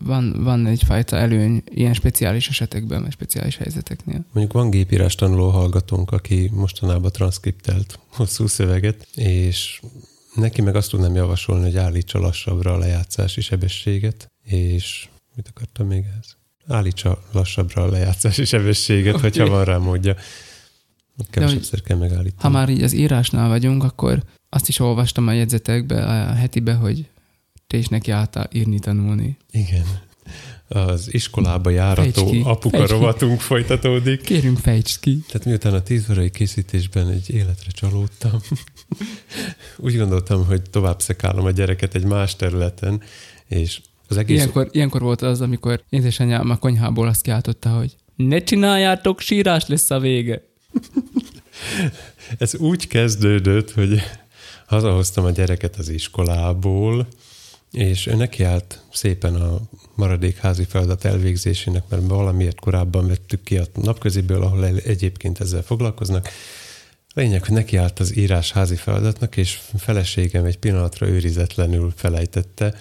[0.04, 4.24] van, van egyfajta előny ilyen speciális esetekben, vagy speciális helyzeteknél.
[4.32, 9.80] Mondjuk van gépírás tanuló hallgatónk, aki mostanában transzkriptelt hosszú szöveget, és
[10.34, 16.04] neki meg azt tudnám javasolni, hogy állítsa lassabbra a lejátszási sebességet, és mit akartam még
[16.20, 16.36] ez?
[16.66, 19.22] Állítsa lassabbra a lejátszási sebességet, okay.
[19.30, 20.16] hogyha van rá módja.
[21.30, 22.42] Kevesebbszer kell megállítani.
[22.42, 27.08] Ha már így az írásnál vagyunk, akkor azt is olvastam a jegyzetekbe, a hetibe, hogy
[27.68, 29.36] te is neki álltál írni, tanulni.
[29.50, 29.84] Igen.
[30.68, 34.20] Az iskolába járató ki, apuka rovatunk folytatódik.
[34.20, 35.18] Kérünk, fejtsd ki.
[35.26, 38.40] Tehát miután a tíz órai készítésben egy életre csalódtam,
[39.76, 43.02] úgy gondoltam, hogy tovább szekálom a gyereket egy más területen,
[43.46, 44.36] és az egész...
[44.36, 49.90] Ilyenkor, ilyenkor volt az, amikor édesanyám a konyhából azt kiáltotta, hogy ne csináljátok, sírás lesz
[49.90, 50.42] a vége.
[52.38, 54.02] Ez úgy kezdődött, hogy
[54.66, 57.08] hazahoztam a gyereket az iskolából,
[57.72, 59.60] és nekiállt szépen a
[59.94, 66.28] maradék házi feladat elvégzésének, mert valamiért korábban vettük ki a napköziből, ahol egyébként ezzel foglalkoznak.
[67.14, 72.74] Lényeg, hogy nekiállt az írás házi feladatnak, és feleségem egy pillanatra őrizetlenül felejtette,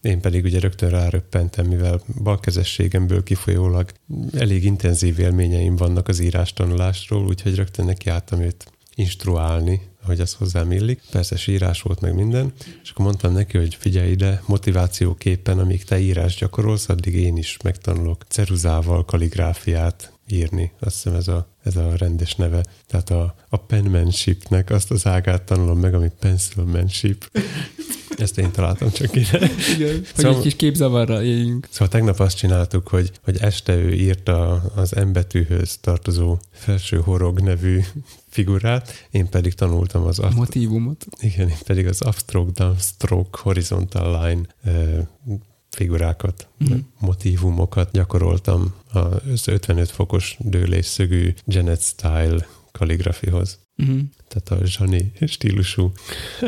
[0.00, 3.90] én pedig ugye rögtön ráröppentem, mivel balkezességemből kifolyólag
[4.32, 10.72] elég intenzív élményeim vannak az írás tanulásról, úgyhogy rögtön nekiálltam őt instruálni, hogy az hozzám
[10.72, 11.00] illik.
[11.10, 15.98] Persze sírás volt meg minden, és akkor mondtam neki, hogy figyelj ide, motivációképpen, amíg te
[15.98, 20.72] írás gyakorolsz, addig én is megtanulok ceruzával kaligráfiát írni.
[20.80, 22.64] Azt hiszem ez a, ez a rendes neve.
[22.86, 27.30] Tehát a, a penmanshipnek azt az ágát tanulom meg, ami pencilmanship.
[28.16, 29.50] Ezt én találtam csak ide.
[29.74, 31.68] Igen, hogy szóval, egy kis képzavarra éljünk.
[31.70, 37.40] Szóval tegnap azt csináltuk, hogy, hogy este ő írta az M betűhöz tartozó felső horog
[37.40, 37.80] nevű
[38.28, 40.18] figurát, én pedig tanultam az...
[40.18, 41.06] Aft- Motívumot.
[41.20, 44.46] Igen, én pedig az upstroke, downstroke, horizontal line
[45.74, 46.78] figurákat, mm.
[46.98, 53.58] motívumokat gyakoroltam az 55 fokos dőlésszögű Janet Style kaligrafihoz.
[53.78, 54.00] Uh-huh.
[54.28, 55.92] Tehát a zsani stílusú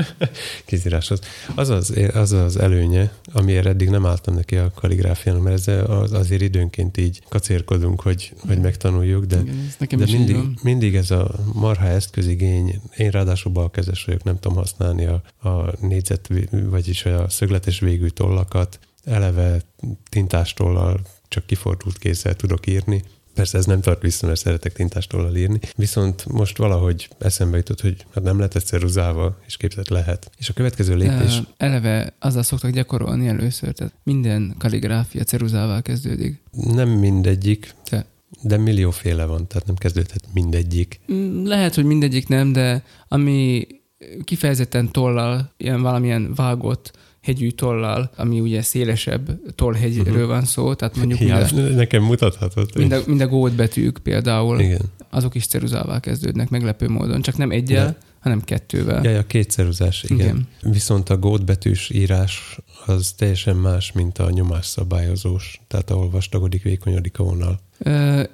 [0.67, 1.21] kézíráshoz.
[1.55, 6.13] Az az, az az előnye, amiért eddig nem álltam neki a kaligráfiának, mert ez az,
[6.13, 9.43] azért időnként így kacérkodunk, hogy, hogy megtanuljuk, de,
[9.81, 15.05] Igen, de mindig, mindig ez a marha eszközigény, én ráadásul balkezes vagyok, nem tudom használni
[15.05, 19.61] a, a négyzet, vagyis a szögletes végű tollakat, eleve
[20.09, 23.03] tintástollal csak kifordult kézzel tudok írni,
[23.37, 25.61] Persze ez nem tart vissza, mert szeretek tintástollal írni.
[25.77, 30.31] Viszont most valahogy eszembe jutott, hogy hát nem lehet egyszer ceruzával, és képzett lehet.
[30.39, 31.43] És a következő lépés...
[31.57, 36.43] Eleve azzal szoktak gyakorolni először, tehát minden kaligráfia ceruzával kezdődik.
[36.51, 37.75] Nem mindegyik.
[37.91, 38.07] De
[38.43, 41.01] de millióféle van, tehát nem kezdődhet mindegyik.
[41.13, 43.67] Mm, lehet, hogy mindegyik nem, de ami
[44.25, 46.93] kifejezetten tollal, ilyen valamilyen vágott
[47.27, 50.29] hegyű tollal, ami ugye szélesebb tollhegyről uh-huh.
[50.29, 52.71] van szó, tehát mondjuk ja, mind a, nekem mutathatod.
[52.77, 54.81] Mind a, mind a gót betűk például, Igen.
[55.11, 57.97] azok is ceruzával kezdődnek meglepő módon, csak nem egyel, De.
[58.19, 59.05] hanem kettővel.
[59.05, 60.19] Ja, ja, kétszeruzás, igen.
[60.19, 60.49] igen.
[60.63, 67.23] Viszont a gótbetűs írás az teljesen más, mint a nyomásszabályozós, tehát ahol vastagodik, vékonyodik a
[67.23, 67.61] vonal.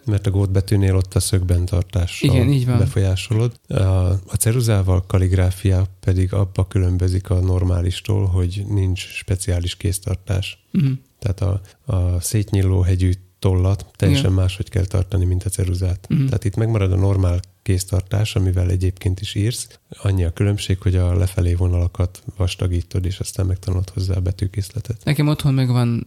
[0.04, 2.78] Mert a gótbetűnél ott a szögben tartással Igen, így van.
[2.78, 3.52] befolyásolod.
[3.68, 10.66] A, a ceruzával kaligráfia pedig abba különbözik a normálistól, hogy nincs speciális kéztartás.
[10.72, 10.92] Uh-huh.
[11.18, 11.60] Tehát a,
[11.94, 14.42] a szétnyíló hegyű tollat teljesen Igen.
[14.42, 16.06] máshogy kell tartani, mint a ceruzát.
[16.10, 16.26] Uh-huh.
[16.26, 19.78] Tehát itt megmarad a normál kéztartás, amivel egyébként is írsz.
[20.02, 25.04] Annyi a különbség, hogy a lefelé vonalakat vastagítod, és aztán megtanulod hozzá a betűkészletet.
[25.04, 26.06] Nekem otthon megvan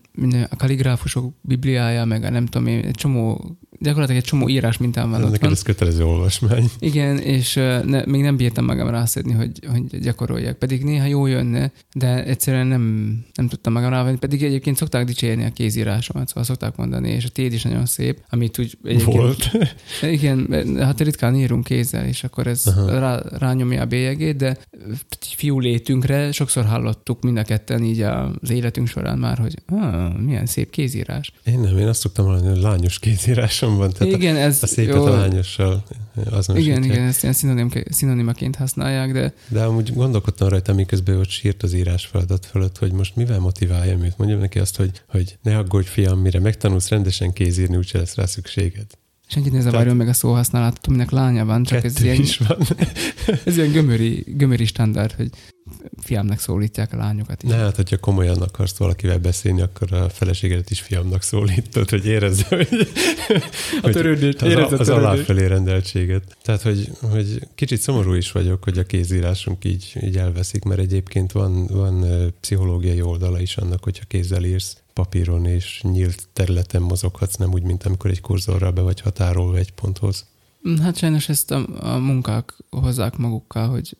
[0.49, 5.09] a kaligráfusok bibliája, meg a nem tudom én, egy csomó, gyakorlatilag egy csomó írás mintám
[5.09, 6.69] van Neked ez kötelező olvasmány.
[6.79, 7.53] Igen, és
[7.85, 10.57] ne, még nem bírtam magam rászedni, hogy, hogy gyakoroljak.
[10.57, 14.17] Pedig néha jó jönne, de egyszerűen nem, nem tudtam magam rávenni.
[14.17, 18.23] Pedig egyébként szokták dicsérni a kézírásomat, szóval szokták mondani, és a téd is nagyon szép,
[18.29, 19.17] amit úgy egyébként...
[19.17, 19.51] Volt.
[20.15, 20.47] Igen,
[20.79, 24.57] hát ritkán írunk kézzel, és akkor ez rá, rányomja a bélyegét, de
[25.19, 30.45] fiú létünkre sokszor hallottuk mind a ketten így az életünk során már, hogy ah, milyen
[30.45, 31.31] szép kézírás.
[31.43, 32.99] Én nem, én azt szoktam hallani, hogy lányos
[33.65, 33.91] kézírásom van.
[33.91, 35.05] Tehát igen, ez a szépet jó.
[35.05, 35.83] a lányossal
[36.53, 39.33] Igen, igen, ezt ilyen szinonim, szinonimaként használják, de...
[39.47, 44.03] De amúgy gondolkodtam rajta, miközben ott sírt az írás feladat fölött, hogy most mivel motiváljam
[44.03, 44.17] őt.
[44.17, 48.25] Mondjam neki azt, hogy, hogy ne aggódj fiam, mire megtanulsz rendesen kézírni, úgyse lesz rá
[48.25, 48.85] szükséged.
[49.27, 52.57] Senkit ne zavarjon meg a szóhasználatot, aminek lánya van, csak ez ilyen, is van.
[53.45, 55.29] ez ilyen gömöri, gömöri standard, hogy
[56.01, 57.49] fiamnak szólítják a lányokat is.
[57.49, 62.45] Ne, hát, hogyha komolyan akarsz valakivel beszélni, akkor a feleségedet is fiamnak szólítod, hogy érezze,
[62.55, 62.87] hogy,
[63.81, 66.37] a törődést, hogy az, az aláfelé rendeltséget.
[66.41, 71.31] Tehát, hogy, hogy kicsit szomorú is vagyok, hogy a kézírásunk így, így elveszik, mert egyébként
[71.31, 72.05] van, van
[72.41, 77.83] pszichológiai oldala is annak, hogyha kézzel írsz papíron és nyílt területen mozoghatsz, nem úgy, mint
[77.83, 80.25] amikor egy kurzorral be vagy határolva egy ponthoz.
[80.81, 83.97] Hát sajnos ezt a, a munkák hozzák magukkal, hogy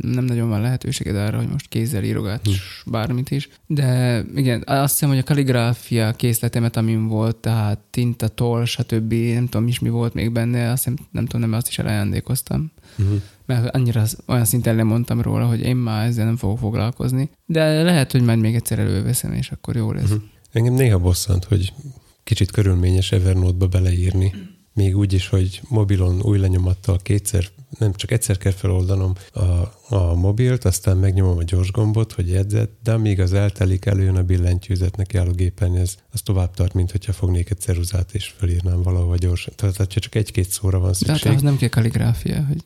[0.00, 2.90] nem nagyon van lehetőséged arra, hogy most kézzel írogatsz hm.
[2.90, 3.48] bármit is.
[3.66, 9.12] De igen, azt hiszem, hogy a kaligráfia készletemet, amin volt, tehát tinta, toll, stb.
[9.12, 12.72] Nem tudom is mi volt még benne, azt hiszem, nem tudom, nem azt is elajándékoztam.
[12.98, 13.22] Uh-huh.
[13.46, 17.30] Mert annyira olyan szinten lemondtam róla, hogy én már ezzel nem fogok foglalkozni.
[17.46, 20.10] De lehet, hogy majd még egyszer előveszem, és akkor jó lesz.
[20.10, 20.22] Uh-huh.
[20.52, 21.72] Engem néha bosszant, hogy
[22.24, 24.32] kicsit körülményes Evernote-ba beleírni
[24.76, 27.44] még úgy is, hogy mobilon új lenyomattal kétszer,
[27.78, 29.42] nem csak egyszer kell feloldanom a,
[29.94, 34.22] a mobilt, aztán megnyomom a gyors gombot, hogy jegyzet, de amíg az eltelik, előjön a
[34.22, 38.82] billentyűzet neki álló gépen, ez az tovább tart, mint hogyha fognék egy ceruzát és felírnám
[38.82, 39.52] valahova gyorsan.
[39.56, 41.22] Tehát ha csak egy-két szóra van szükség.
[41.22, 42.64] Tehát az nem kell kalligráfia, hogy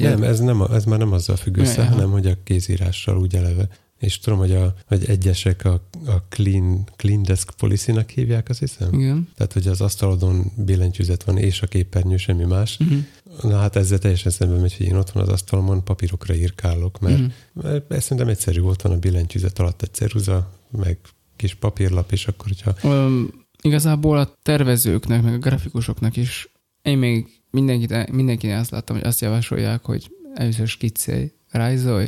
[0.00, 3.34] nem, ez, nem, ez már nem azzal függ össze, ja, hanem hogy a kézírással úgy
[3.34, 3.68] eleve
[4.04, 5.72] és tudom, hogy, a, hogy egyesek a,
[6.06, 8.92] a clean, clean desk policy-nak hívják, azt hiszem.
[8.92, 9.28] Igen.
[9.36, 12.78] Tehát, hogy az asztalodon billentyűzet van, és a képernyő, semmi más.
[12.80, 12.98] Uh-huh.
[13.42, 17.18] Na hát ezzel teljesen szemben megy, hogy én ott van az asztalomon, papírokra írkálok, mert,
[17.18, 17.32] uh-huh.
[17.62, 20.98] mert ezt szerintem egyszerű volt van a billentyűzet alatt egy ceruza, meg
[21.36, 22.88] kis papírlap, és akkor, hogyha...
[22.88, 23.28] Um,
[23.62, 26.48] igazából a tervezőknek, meg a grafikusoknak is
[26.82, 32.06] én még mindenkit, mindenkinek azt láttam, hogy azt javasolják, hogy először skiccelj, rajzolj,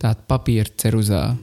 [0.00, 1.38] tehát papír, ceruza,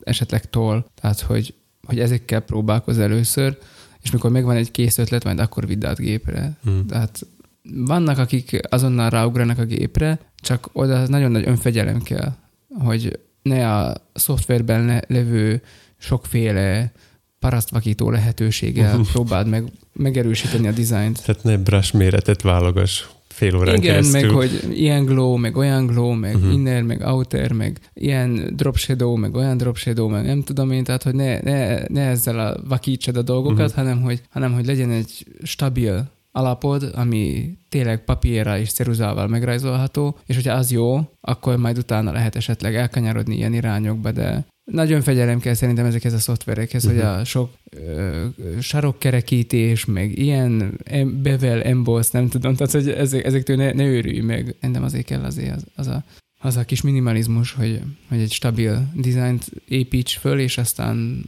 [0.00, 1.54] esetleg toll, tehát hogy,
[1.86, 3.58] hogy ezekkel próbálkoz először,
[4.02, 6.56] és mikor megvan egy kész ötlet, majd akkor vidd át gépre.
[6.62, 6.86] Hmm.
[6.86, 7.26] Tehát
[7.62, 12.32] vannak, akik azonnal ráugranak a gépre, csak oda nagyon nagy önfegyelem kell,
[12.68, 15.62] hogy ne a szoftverben le- levő
[15.98, 16.92] sokféle
[17.38, 21.24] parasztvakító lehetőséggel próbáld meg megerősíteni a dizájnt.
[21.24, 24.20] Tehát ne brush méretet válogass fél órán Igen, keresztül.
[24.20, 26.52] meg hogy ilyen glow, meg olyan glow, meg uh-huh.
[26.52, 30.84] inner, meg outer, meg ilyen drop shadow, meg olyan drop shadow, meg nem tudom én,
[30.84, 33.84] tehát hogy ne, ne, ne ezzel a vakítsad a dolgokat, uh-huh.
[33.84, 40.34] hanem, hogy, hanem hogy legyen egy stabil alapod, ami tényleg papírra és ceruzával megrajzolható, és
[40.34, 45.54] hogyha az jó, akkor majd utána lehet esetleg elkanyarodni ilyen irányokba, de nagyon fegyelem kell
[45.54, 47.00] szerintem ezekhez a szoftverekhez, uh-huh.
[47.00, 48.26] hogy a sok ö,
[48.60, 54.20] sarokkerekítés, meg ilyen em, bevel emboss, nem tudom, tehát hogy ezek, ezektől ne, ne őrülj
[54.20, 54.54] meg.
[54.60, 56.04] Engem azért kell azért az, az a
[56.44, 61.24] az a kis minimalizmus, hogy, hogy egy stabil dizájnt építs föl, és aztán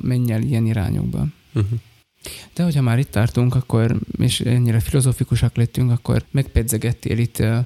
[0.00, 1.26] menj el ilyen irányokba.
[1.54, 1.78] Uh-huh.
[2.54, 7.56] De hogyha már itt tartunk, akkor, és ennyire filozofikusak lettünk, akkor megpedzegettél itt uh,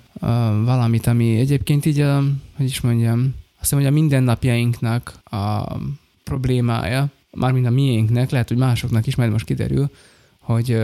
[0.65, 2.25] valamit, ami egyébként így, a,
[2.57, 5.77] hogy is mondjam, azt hiszem, hogy a mindennapjainknak a
[6.25, 9.91] problémája, mármint a miénknek, lehet, hogy másoknak is, majd most kiderül,
[10.39, 10.79] hogy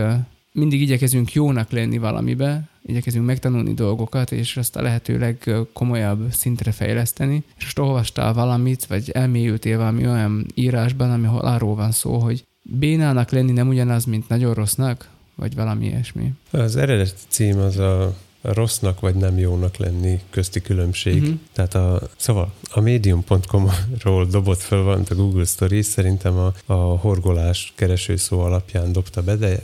[0.51, 7.43] mindig igyekezünk jónak lenni valamibe, igyekezünk megtanulni dolgokat, és azt a lehető legkomolyabb szintre fejleszteni.
[7.57, 13.31] És most olvastál valamit, vagy elmélyültél valami olyan írásban, ami arról van szó, hogy bénának
[13.31, 16.33] lenni nem ugyanaz, mint nagyon rossznak, vagy valami ilyesmi.
[16.51, 21.21] Az eredeti cím az a rossznak vagy nem jónak lenni közti különbség.
[21.21, 21.39] Uh-huh.
[21.53, 27.73] Tehát a, szóval a medium.com-ról dobott föl van a Google Stories, szerintem a, a horgolás
[27.75, 29.61] keresőszó alapján dobta be, de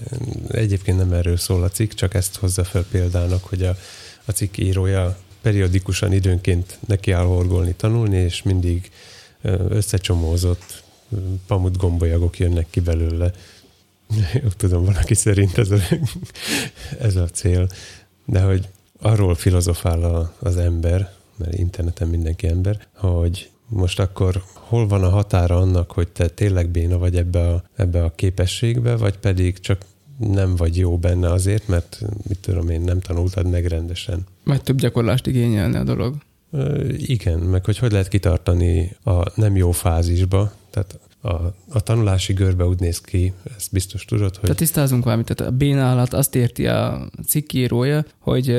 [0.48, 3.78] egyébként nem erről szól a cikk, csak ezt hozza fel példának, hogy a,
[4.26, 8.92] a cikk írója periodikusan időnként neki áll horgolni, tanulni, és mindig
[9.70, 10.84] összecsomózott
[11.48, 13.32] pamut gombolyagok jönnek ki belőle.
[14.58, 15.78] Tudom, valaki szerint ez a,
[17.08, 17.70] ez a cél.
[18.26, 18.70] De hogy
[19.02, 25.10] arról filozofál a, az ember, mert interneten mindenki ember, hogy most akkor hol van a
[25.10, 29.86] határa annak, hogy te tényleg béna vagy ebbe a, ebbe a képességbe, vagy pedig csak
[30.18, 34.24] nem vagy jó benne azért, mert mit tudom én, nem tanultad meg rendesen.
[34.44, 36.16] Vagy több gyakorlást igényelne a dolog.
[36.98, 42.66] Igen, meg hogy hogy lehet kitartani a nem jó fázisba, tehát a, a tanulási görbe
[42.66, 44.42] úgy néz ki, ezt biztos tudod, hogy...
[44.42, 48.50] Tehát tisztázunk valamit, tehát a béna alatt azt érti a cikkírója, hogy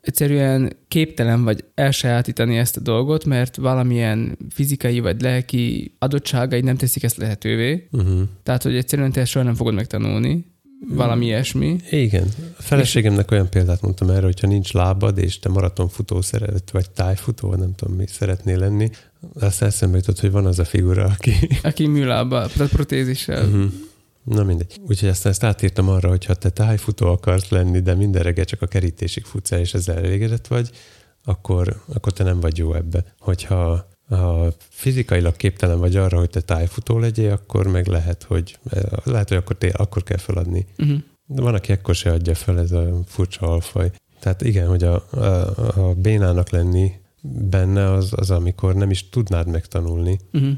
[0.00, 7.02] egyszerűen képtelen vagy elsajátítani ezt a dolgot, mert valamilyen fizikai vagy lelki adottságai nem teszik
[7.02, 7.88] ezt lehetővé.
[7.92, 8.20] Uh-huh.
[8.42, 10.46] Tehát, hogy egyszerűen te soha nem fogod megtanulni,
[10.88, 11.76] valami ilyesmi.
[11.90, 12.28] Igen.
[12.58, 17.54] A feleségemnek olyan példát mondtam erre, hogyha nincs lábad, és te maratonfutó szeret, vagy tájfutó,
[17.54, 18.90] nem tudom mi szeretnél lenni,
[19.34, 21.32] azt eszembe jutott, hogy van az a figura, aki...
[21.62, 23.44] Aki műlába, tehát protézissel.
[23.44, 23.72] Uh-huh.
[24.24, 24.80] Na mindegy.
[24.86, 28.62] Úgyhogy aztán ezt átírtam arra, hogy ha te tájfutó akarsz lenni, de minden reggel csak
[28.62, 30.70] a kerítésig futsz el, és ezzel elégedett vagy,
[31.24, 33.04] akkor, akkor te nem vagy jó ebbe.
[33.18, 38.58] Hogyha ha fizikailag képtelen vagy arra, hogy te tájfutó legyél, akkor meg lehet, hogy
[39.04, 40.66] lehet, hogy akkor, té- akkor kell feladni.
[40.78, 40.98] Uh-huh.
[41.26, 43.90] De van, aki ekkor se adja fel, ez a furcsa alfaj.
[44.20, 45.24] Tehát igen, hogy a, a,
[45.88, 46.92] a bénának lenni
[47.22, 50.18] benne az, az, amikor nem is tudnád megtanulni.
[50.32, 50.52] Uh-huh.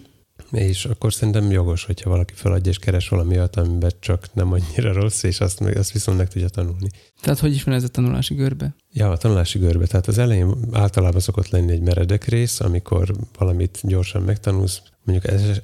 [0.52, 4.92] És akkor szerintem jogos, hogyha valaki feladja és keres valami olyat, amiben csak nem annyira
[4.92, 6.88] rossz, és azt, azt viszont meg tudja tanulni.
[7.20, 8.74] Tehát hogy is van ez a tanulási görbe?
[8.92, 9.86] Ja, a tanulási görbe.
[9.86, 14.82] Tehát az elején általában szokott lenni egy meredek rész, amikor valamit gyorsan megtanulsz.
[15.04, 15.60] Mondjuk ez,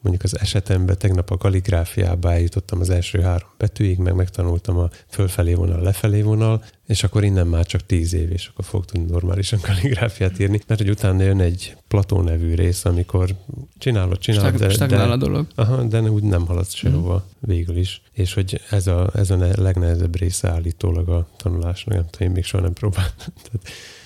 [0.00, 5.54] mondjuk az esetemben tegnap a kaligráfiába eljutottam az első három betűig, meg megtanultam a fölfelé
[5.54, 9.60] vonal, lefelé vonal, és akkor innen már csak tíz év, és akkor fog tudni normálisan
[9.70, 13.34] kaligráfiát írni, mert hogy utána jön egy Plató nevű rész, amikor
[13.78, 15.46] csinálod, csinálod, Stag, de, stagnál a dolog.
[15.54, 17.48] Aha, de úgy nem haladsz sehova mm.
[17.48, 18.02] végül is.
[18.12, 22.44] És hogy ez a, ez a legnehezebb része állítólag a tanulásnak, nem tudom, én még
[22.44, 23.32] soha nem próbáltam.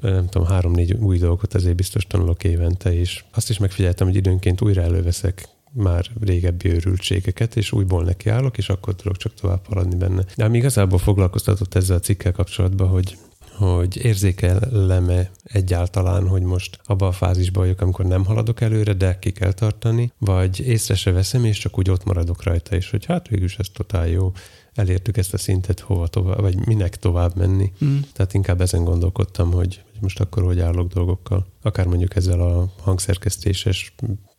[0.00, 4.60] nem tudom, három-négy új dolgot ezért biztos tanulok évente, és azt is megfigyeltem, hogy időnként
[4.60, 10.24] újra előveszek már régebbi őrültségeket, és újból nekiállok, és akkor tudok csak tovább haladni benne.
[10.36, 13.18] De ami igazából foglalkoztatott ezzel a cikkel kapcsolatban, hogy
[13.56, 19.30] hogy érzékelem-e egyáltalán, hogy most abban a fázisban vagyok, amikor nem haladok előre, de ki
[19.30, 23.28] kell tartani, vagy észre se veszem, és csak úgy ott maradok rajta, és hogy hát
[23.28, 24.32] végülis ez totál jó,
[24.74, 27.72] elértük ezt a szintet, hova tovább, vagy minek tovább menni.
[27.84, 27.98] Mm.
[28.12, 31.46] Tehát inkább ezen gondolkodtam, hogy, hogy most akkor hogy állok dolgokkal.
[31.62, 33.94] Akár mondjuk ezzel a hangszerkesztéses,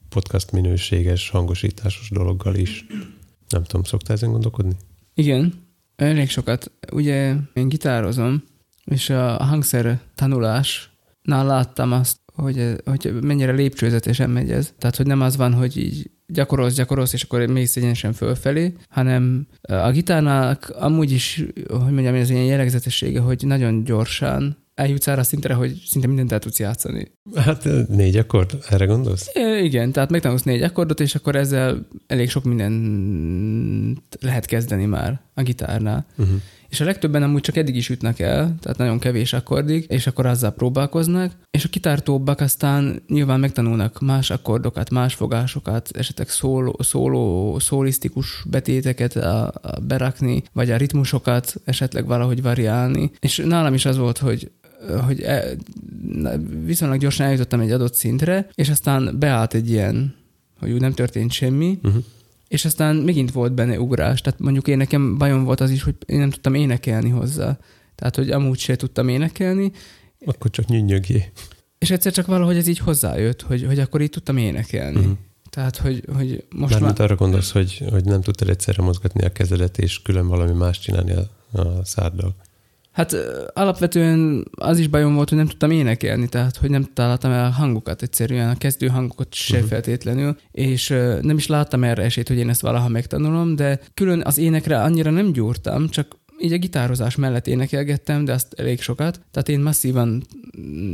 [0.10, 2.86] podcast minőséges, hangosításos dologgal is.
[3.49, 4.76] Nem tudom, szoktál ezen gondolkodni?
[5.14, 5.53] Igen,
[5.95, 6.72] elég sokat.
[6.91, 8.43] Ugye én gitározom,
[8.86, 14.74] és a hangszer tanulásnál láttam azt, hogy, hogy mennyire lépcsőzetesen megy ez.
[14.78, 19.47] Tehát, hogy nem az van, hogy így gyakorolsz, gyakorolsz, és akkor mész egyenesen fölfelé, hanem
[19.62, 25.53] a gitárnak amúgy is, hogy mondjam, ez ilyen jellegzetessége, hogy nagyon gyorsan eljutsz arra szintre,
[25.53, 27.11] hogy szinte mindent el tudsz játszani.
[27.36, 29.30] Hát négy akkord, erre gondolsz?
[29.34, 35.21] É, igen, tehát megtanulsz négy akkordot, és akkor ezzel elég sok mindent lehet kezdeni már
[35.34, 36.05] a gitárnál.
[36.17, 40.07] Uh-huh és a legtöbben amúgy csak eddig is ütnek el, tehát nagyon kevés akkordig, és
[40.07, 46.75] akkor azzal próbálkoznak, és a kitártóbbak aztán nyilván megtanulnak más akkordokat, más fogásokat, esetleg szóló,
[46.80, 53.11] szóló szólisztikus betéteket a, a berakni, vagy a ritmusokat esetleg valahogy variálni.
[53.19, 54.51] És nálam is az volt, hogy
[55.05, 55.43] hogy e,
[56.65, 60.15] viszonylag gyorsan eljutottam egy adott szintre, és aztán beállt egy ilyen,
[60.59, 62.03] hogy úgy nem történt semmi, uh-huh
[62.47, 65.95] és aztán megint volt benne ugrás, tehát mondjuk én nekem bajom volt az is, hogy
[66.05, 67.57] én nem tudtam énekelni hozzá.
[67.95, 69.71] Tehát, hogy amúgy se tudtam énekelni.
[70.25, 71.32] Akkor csak nyűnyögjé.
[71.78, 74.99] És egyszer csak valahogy ez így hozzájött, hogy, hogy akkor így tudtam énekelni.
[74.99, 75.17] Uh-huh.
[75.49, 77.07] Tehát, hogy, hogy most Mármint már...
[77.07, 81.11] arra gondolsz, hogy, hogy nem tudtad egyszerre mozgatni a kezedet, és külön valami más csinálni
[81.11, 82.36] a, a száddal.
[82.98, 83.16] Hát
[83.54, 87.50] alapvetően az is bajom volt, hogy nem tudtam énekelni, tehát hogy nem találtam el a
[87.50, 89.70] hangokat egyszerűen, a kezdő hangokat se uh-huh.
[89.70, 90.88] feltétlenül, és
[91.22, 95.12] nem is láttam erre esélyt, hogy én ezt valaha megtanulom, de külön az énekre annyira
[95.12, 99.22] nem gyúrtam, csak így a gitározás mellett énekelgettem, de azt elég sokat.
[99.32, 100.24] Tehát én masszívan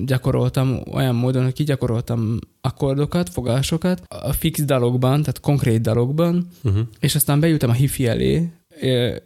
[0.06, 6.82] gyakoroltam olyan módon, hogy kigyakoroltam akkordokat, fogásokat a fix dalokban, tehát konkrét dalokban, uh-huh.
[7.00, 8.50] és aztán bejutam a hifi elé,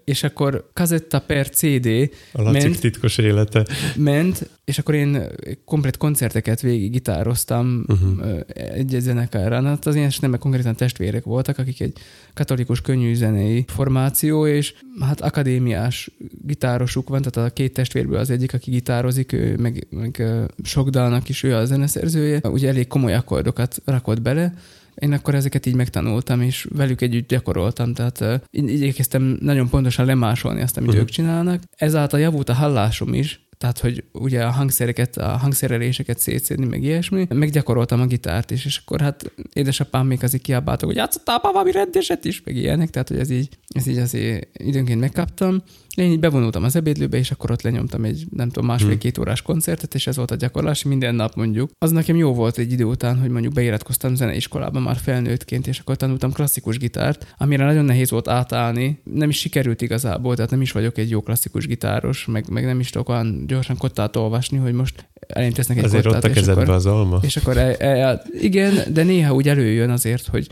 [0.03, 3.65] és akkor kazetta per CD a ment, titkos élete.
[3.95, 5.21] Ment, és akkor én
[5.65, 8.39] komplet koncerteket végig gitároztam uh-huh.
[8.53, 9.65] egy zenekárán.
[9.65, 11.97] Hát az ilyen nem konkrétan testvérek voltak, akik egy
[12.33, 16.11] katolikus könnyű zenei formáció, és hát akadémiás
[16.45, 20.23] gitárosuk van, tehát a két testvérből az egyik, aki gitározik, ő meg, meg
[20.63, 24.53] sok dalnak is ő a zeneszerzője, ugye elég komoly akkordokat rakott bele,
[24.99, 30.61] én akkor ezeket így megtanultam, és velük együtt gyakoroltam, tehát uh, igyekeztem nagyon pontosan lemásolni
[30.61, 31.03] azt, amit uh-huh.
[31.03, 31.61] ők csinálnak.
[31.75, 37.27] Ezáltal javult a hallásom is, tehát, hogy ugye a hangszereket, a hangszereléseket szétszedni, meg ilyesmi,
[37.29, 42.25] meggyakoroltam a gitárt is, és akkor hát édesapám még azért kiabáltak, hogy játszottál valami rendeset
[42.25, 45.63] is, meg ilyenek, tehát, hogy ez így, ez így azért időnként megkaptam,
[45.97, 49.25] én így bevonultam az ebédlőbe, és akkor ott lenyomtam egy, nem tudom, másfél-két hmm.
[49.25, 51.69] órás koncertet, és ez volt a gyakorlás minden nap mondjuk.
[51.77, 55.95] Az nekem jó volt egy idő után, hogy mondjuk beiratkoztam zeneiskolába már felnőttként, és akkor
[55.95, 59.01] tanultam klasszikus gitárt, amire nagyon nehéz volt átállni.
[59.03, 62.79] Nem is sikerült igazából, tehát nem is vagyok egy jó klasszikus gitáros, meg, meg nem
[62.79, 66.33] is tudok olyan gyorsan kottát olvasni, hogy most elém tesznek egy azért kottát, ott a
[66.33, 67.19] kezedbe akkor, az alma.
[67.21, 70.47] És akkor el, el, igen, de néha úgy előjön azért, hogy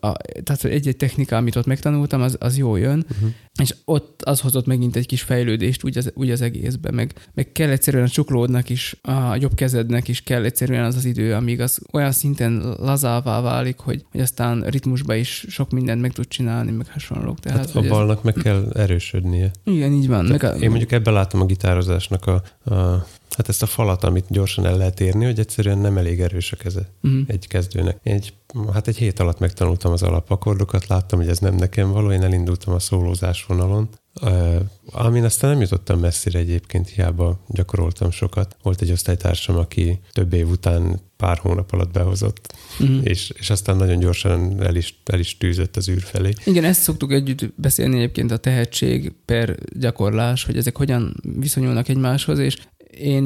[0.00, 3.30] a, tehát egy-egy technika, amit ott megtanultam, az, az jó jön, uh-huh.
[3.62, 7.52] és ott az hozott megint egy kis fejlődést úgy az, úgy az egészben, meg, meg
[7.52, 11.60] kell egyszerűen a csuklódnak is, a jobb kezednek is kell egyszerűen az az idő, amíg
[11.60, 16.70] az olyan szinten lazává válik, hogy, hogy aztán ritmusba is sok mindent meg tud csinálni,
[16.70, 17.40] meg hasonlók.
[17.40, 18.24] Tehát, hát a balnak ez...
[18.24, 19.50] meg kell erősödnie.
[19.64, 20.24] Igen, így van.
[20.24, 20.48] Meg a...
[20.48, 22.42] Én mondjuk ebben látom a gitározásnak a,
[22.74, 26.52] a Hát ezt a falat, amit gyorsan el lehet érni, hogy egyszerűen nem elég erős
[26.52, 27.20] a keze Mhm.
[27.26, 27.98] egy kezdőnek.
[28.02, 28.32] Én egy,
[28.72, 32.74] hát egy hét alatt megtanultam az alapakkordokat, láttam, hogy ez nem nekem való, én elindultam
[32.74, 33.88] a szólózás vonalon,
[34.22, 34.60] Uh,
[34.92, 38.56] amin aztán nem jutottam messzire egyébként, hiába gyakoroltam sokat.
[38.62, 42.98] Volt egy osztálytársam, aki több év után pár hónap alatt behozott, Mhm.
[43.02, 46.30] és, és aztán nagyon gyorsan el is, el is tűzött az űr felé.
[46.44, 52.38] Igen, ezt szoktuk együtt beszélni egyébként a tehetség per gyakorlás, hogy ezek hogyan viszonyulnak egymáshoz,
[52.38, 52.56] és
[53.00, 53.24] én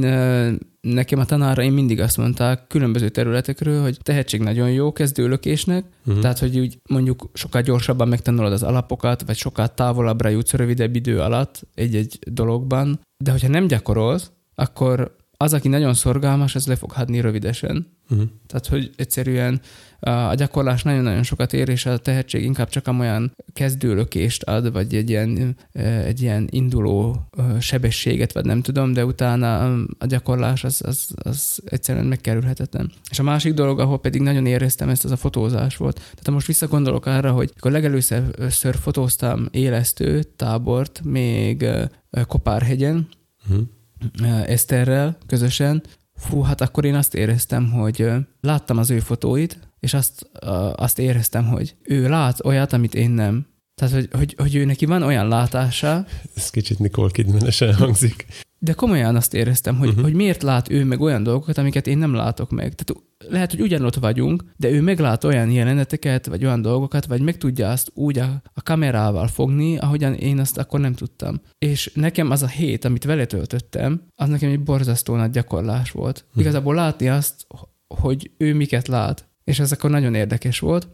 [0.81, 6.21] nekem a tanáraim mindig azt mondták különböző területekről, hogy tehetség nagyon jó kezdőlökésnek, Mhm.
[6.21, 11.21] tehát hogy úgy mondjuk sokkal gyorsabban megtanulod az alapokat, vagy sokkal távolabbra jutsz rövidebb idő
[11.21, 16.91] alatt egy-egy dologban, de hogyha nem gyakorolsz, akkor az, aki nagyon szorgalmas, az le fog
[16.91, 17.87] hadni rövidesen.
[18.09, 18.23] Mhm.
[18.47, 19.61] Tehát, hogy egyszerűen
[20.01, 25.11] a gyakorlás nagyon-nagyon sokat ér, és a tehetség inkább csak olyan kezdőlökést ad, vagy egy
[25.11, 25.57] ilyen,
[26.05, 27.29] egy ilyen induló
[27.61, 32.93] sebességet, vagy nem tudom, de utána a gyakorlás az, az, az egyszerűen megkerülhetetlen.
[33.11, 35.95] És a másik dolog, ahol pedig nagyon éreztem ezt, az a fotózás volt.
[35.95, 41.67] Tehát most visszagondolok arra, hogy akkor legelőször fotóztam élesztő tábort, még
[42.27, 43.09] Kopárhegyen,
[43.49, 43.61] Mhm.
[44.47, 45.83] Eszterrel közösen,
[46.15, 50.31] fú, hát akkor én azt éreztem, hogy láttam az ő fotóit, és azt,
[50.75, 53.47] azt éreztem, hogy ő lát olyat, amit én nem.
[53.75, 58.27] Tehát, hogy, hogy, hogy ő neki van olyan látása, Ez kicsit Nicole Kidman-esen hangzik.
[58.65, 60.03] De komolyan azt éreztem, hogy, uh-huh.
[60.03, 62.75] hogy miért lát ő meg olyan dolgokat, amiket én nem látok meg.
[62.75, 67.37] Tehát lehet, hogy ugyanott vagyunk, de ő meglát olyan jeleneteket, vagy olyan dolgokat, vagy meg
[67.37, 71.41] tudja azt úgy a, a kamerával fogni, ahogyan én azt akkor nem tudtam.
[71.59, 76.25] És nekem az a hét, amit vele töltöttem, az nekem egy borzasztó nagy gyakorlás volt.
[76.31, 76.41] Mhm.
[76.41, 77.47] Igazából látni azt,
[77.87, 79.29] hogy ő miket lát.
[79.45, 80.89] És ez akkor nagyon érdekes volt,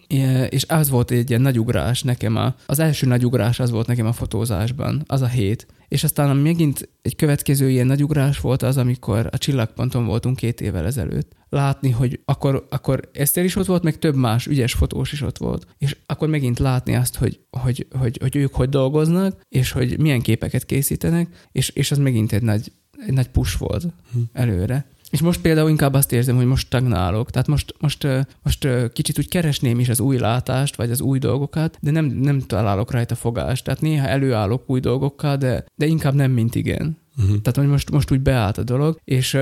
[0.49, 3.87] és az volt egy ilyen nagy ugrás nekem, a, az első nagy ugrás az volt
[3.87, 5.67] nekem a fotózásban, az a hét.
[5.91, 10.61] És aztán megint egy következő ilyen nagy ugrás volt az, amikor a csillagponton voltunk két
[10.61, 11.33] évvel ezelőtt.
[11.49, 15.39] Látni, hogy akkor, akkor Eszter is ott volt, meg több más ügyes fotós is ott
[15.39, 15.67] volt.
[15.79, 20.21] És akkor megint látni azt, hogy, hogy, hogy, hogy ők hogy dolgoznak, és hogy milyen
[20.21, 22.73] képeket készítenek, és, és az megint egy nagy,
[23.07, 23.87] egy nagy push volt
[24.33, 24.87] előre.
[25.11, 27.31] És most például inkább azt érzem, hogy most stagnálok.
[27.31, 28.07] Tehát most, most,
[28.43, 32.41] most kicsit úgy keresném is az új látást, vagy az új dolgokat, de nem, nem
[32.41, 33.65] találok rajta fogást.
[33.65, 36.99] Tehát néha előállok új dolgokkal, de, de inkább nem, mint igen.
[37.17, 37.29] Mhm.
[37.29, 39.39] Tehát, hogy most, most úgy beállt a dolog, és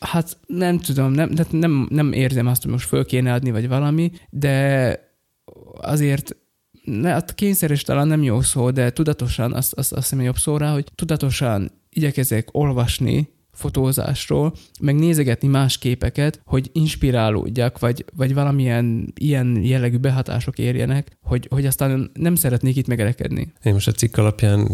[0.00, 3.68] hát nem tudom, nem, tehát nem, nem érzem azt, hogy most föl kéne adni, vagy
[3.68, 4.98] valami, de
[5.80, 6.36] azért
[6.84, 10.56] ne, hát kényszeres talán nem jó szó, de tudatosan, azt, azt, azt hiszem jobb szó
[10.56, 13.28] rá, hogy tudatosan igyekezek olvasni
[13.60, 21.46] fotózásról, meg nézegetni más képeket, hogy inspirálódjak, vagy, vagy valamilyen ilyen jellegű behatások érjenek, hogy,
[21.50, 23.52] hogy aztán nem szeretnék itt megerekedni.
[23.62, 24.68] Én most a cikk alapján,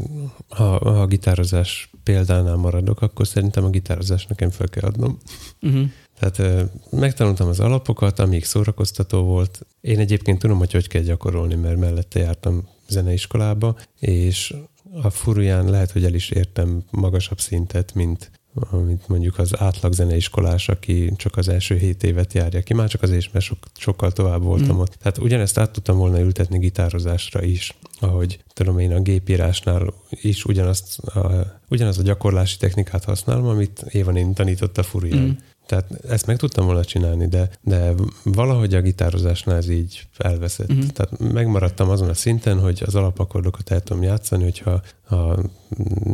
[0.48, 5.18] ha, ha a gitározás példánál maradok, akkor szerintem a gitározás nekem fel kell adnom.
[5.62, 5.88] Uh-huh.
[6.18, 9.66] Tehát megtanultam az alapokat, amíg szórakoztató volt.
[9.80, 14.54] Én egyébként tudom, hogy hogy kell gyakorolni, mert mellette jártam zeneiskolába, és
[15.02, 18.30] a furuján lehet, hogy el is értem magasabb szintet, mint
[18.70, 23.02] amit mondjuk az átlag zeneiskolás, aki csak az első hét évet járja ki, már csak
[23.02, 24.78] azért is, mert sok, sokkal tovább voltam Mm.
[24.78, 24.94] ott.
[24.94, 30.98] Tehát ugyanezt át tudtam volna ültetni gitározásra is, ahogy tudom én a gépírásnál is ugyanazt
[30.98, 35.24] a, ugyanaz a gyakorlási technikát használom, amit Évan én tanított a furuján.
[35.24, 35.30] Mm.
[35.66, 37.92] Tehát ezt meg tudtam volna csinálni, de, de
[38.22, 40.70] valahogy a gitározásnál ez így elveszett.
[40.70, 40.86] Uh-huh.
[40.86, 45.38] Tehát megmaradtam azon a szinten, hogy az alapakkordokat el tudom játszani, hogyha ha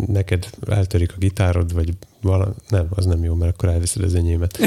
[0.06, 1.92] neked eltörik a gitárod, vagy
[2.22, 4.58] vala, nem, az nem jó, mert akkor elviszed az enyémet.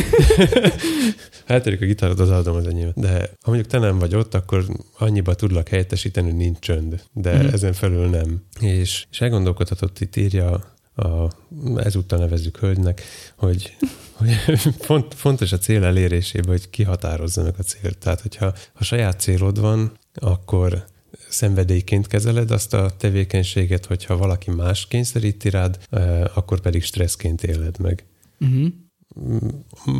[1.45, 2.99] eltörik a gitárod, az adom az enyémet.
[2.99, 4.65] De ha mondjuk te nem vagy ott, akkor
[4.97, 7.03] annyiba tudlak helyettesíteni, hogy nincs csönd.
[7.13, 7.53] De uh-huh.
[7.53, 8.43] ezen felül nem.
[8.59, 11.27] És, és elgondolkodhatott itt írja a,
[11.75, 13.01] ezúttal nevezzük hölgynek,
[13.35, 13.77] hogy,
[14.11, 14.31] hogy
[14.87, 17.97] font, fontos a cél elérésében, hogy kihatározza meg a célt.
[17.97, 20.85] Tehát, hogyha ha saját célod van, akkor
[21.29, 27.79] szenvedélyként kezeled azt a tevékenységet, hogyha valaki más kényszeríti rád, eh, akkor pedig stresszként éled
[27.79, 28.05] meg.
[28.39, 28.67] Uh-huh.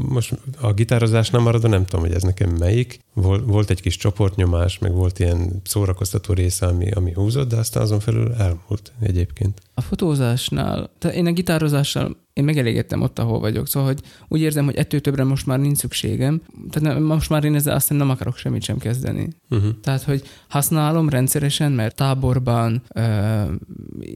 [0.10, 3.00] Most a gitározásnál maradva nem tudom, hogy ez nekem melyik.
[3.14, 7.84] Vol- Volt egy kis csoportnyomás, meg volt ilyen szórakoztató része, ami, ami húzott, de aztán
[7.84, 9.62] azon felül elmúlt egyébként.
[9.74, 14.66] A fotózásnál, tehát én a gitározással én megelégedtem ott, ahol vagyok, szóval hogy úgy érzem,
[14.66, 18.10] hogy ettől többre most már nincs szükségem, tehát nem, most már én ezzel aztán nem
[18.10, 19.28] akarok semmit sem kezdeni.
[19.50, 19.70] Uh-huh.
[19.82, 23.44] Tehát, hogy használom rendszeresen, mert táborban, ö,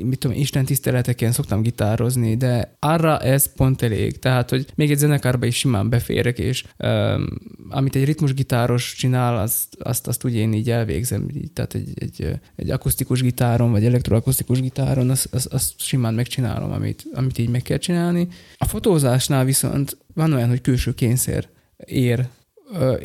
[0.03, 4.19] mit tudom, Isten tiszteleteken szoktam gitározni, de arra ez pont elég.
[4.19, 7.23] Tehát, hogy még egy zenekarba is simán beférek, és ö,
[7.69, 11.27] amit egy ritmusgitáros csinál, azt, azt, azt ugye én így elvégzem.
[11.35, 16.71] Így, tehát egy, egy, egy akusztikus gitáron, vagy elektroakusztikus gitáron, azt, azt, azt simán megcsinálom,
[16.71, 18.08] amit, amit így meg kell csinálni.
[18.57, 21.47] A fotózásnál viszont van olyan, hogy külső kényszer
[21.85, 22.27] ér.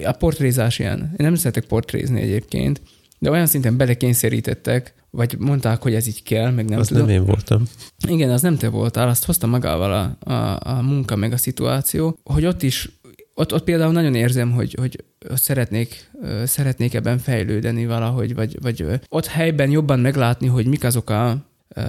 [0.05, 0.99] A portrézás ilyen.
[0.99, 2.81] Én nem szeretek portrézni egyébként,
[3.19, 7.07] de olyan szinten belekényszerítettek, vagy mondták, hogy ez így kell, meg nem Az tudom.
[7.07, 7.63] nem én voltam.
[8.09, 12.19] Igen, az nem te voltál, azt hozta magával a, a, a munka, meg a szituáció,
[12.25, 12.89] hogy ott is
[13.35, 16.11] ott, ott például nagyon érzem, hogy, hogy szeretnék,
[16.45, 21.37] szeretnék ebben fejlődeni valahogy, vagy, vagy ott helyben jobban meglátni, hogy mik azok a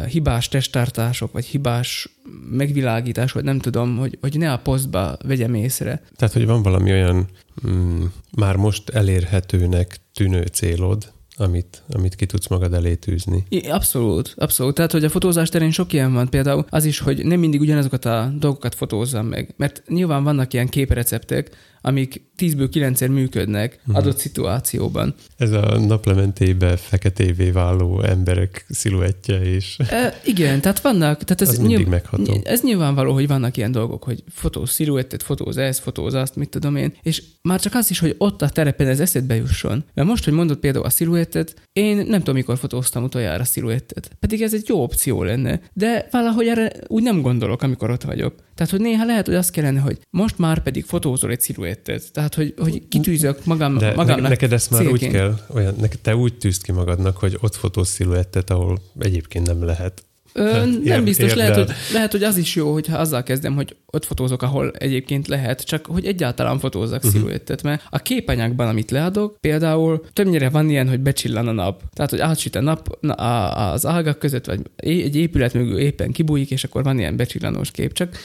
[0.10, 2.10] hibás testtartások, vagy hibás
[2.50, 6.02] megvilágítás, vagy nem tudom, hogy, hogy ne a posztba vegyem észre.
[6.16, 7.28] Tehát, hogy van valami olyan
[7.68, 8.04] mm,
[8.38, 13.44] már most elérhetőnek tűnő célod, amit, amit ki tudsz magad elé tűzni.
[13.50, 14.76] I, abszolút, abszolút.
[14.76, 16.30] Tehát, hogy a fotózás terén sok ilyen van.
[16.30, 19.54] Például az is, hogy nem mindig ugyanazokat a dolgokat fotózzam meg.
[19.58, 21.50] Mert nyilván vannak ilyen képreceptek,
[21.82, 23.96] amik 10-ből 9 működnek uh-huh.
[23.98, 25.16] adott szituációban.
[25.38, 29.78] Ez a naplementébe feketévé váló emberek sziluettje is.
[29.90, 31.24] E, igen, tehát vannak...
[31.24, 32.42] Tehát ez, az mindig megható.
[32.44, 36.76] Ez nyilvánvaló, hogy vannak ilyen dolgok, hogy fotós sziluettet, fotóz ezt, fotóz azt, mit tudom
[36.76, 39.84] én, és már csak az is, hogy ott a terepen ez eszedbe jusson.
[39.94, 44.10] Mert most, hogy mondod például a sziluettet, én nem tudom, mikor fotóztam utoljára a sziluettet.
[44.20, 48.34] Pedig ez egy jó opció lenne, de valahogy erre úgy nem gondolok, amikor ott vagyok.
[48.56, 52.12] Tehát, hogy néha lehet, hogy azt kellene, hogy most már pedig fotózol egy sziluettet.
[52.12, 55.04] Tehát, hogy, hogy kitűzök magam, De magamnak neked ezt már célként.
[55.04, 59.48] úgy kell, olyan, neked, te úgy tűzd ki magadnak, hogy ott fotóz sziluettet, ahol egyébként
[59.48, 60.04] nem lehet.
[60.34, 63.24] Ö, Hát, nem ér- biztos, érd lehet hogy, lehet, hogy az is jó, hogyha azzal
[63.24, 67.12] kezdem, hogy ott fotózok, ahol egyébként lehet, csak hogy egyáltalán fotózzak uh-huh.
[67.12, 71.82] sziluettet, mert a képanyagban, amit leadok, például többnyire van ilyen, hogy becsillan a nap.
[71.94, 76.12] Tehát, hogy átsüt a nap na- a- az ágak között, vagy egy épület mögül éppen
[76.12, 78.18] kibújik, és akkor van ilyen becsillanós kép, csak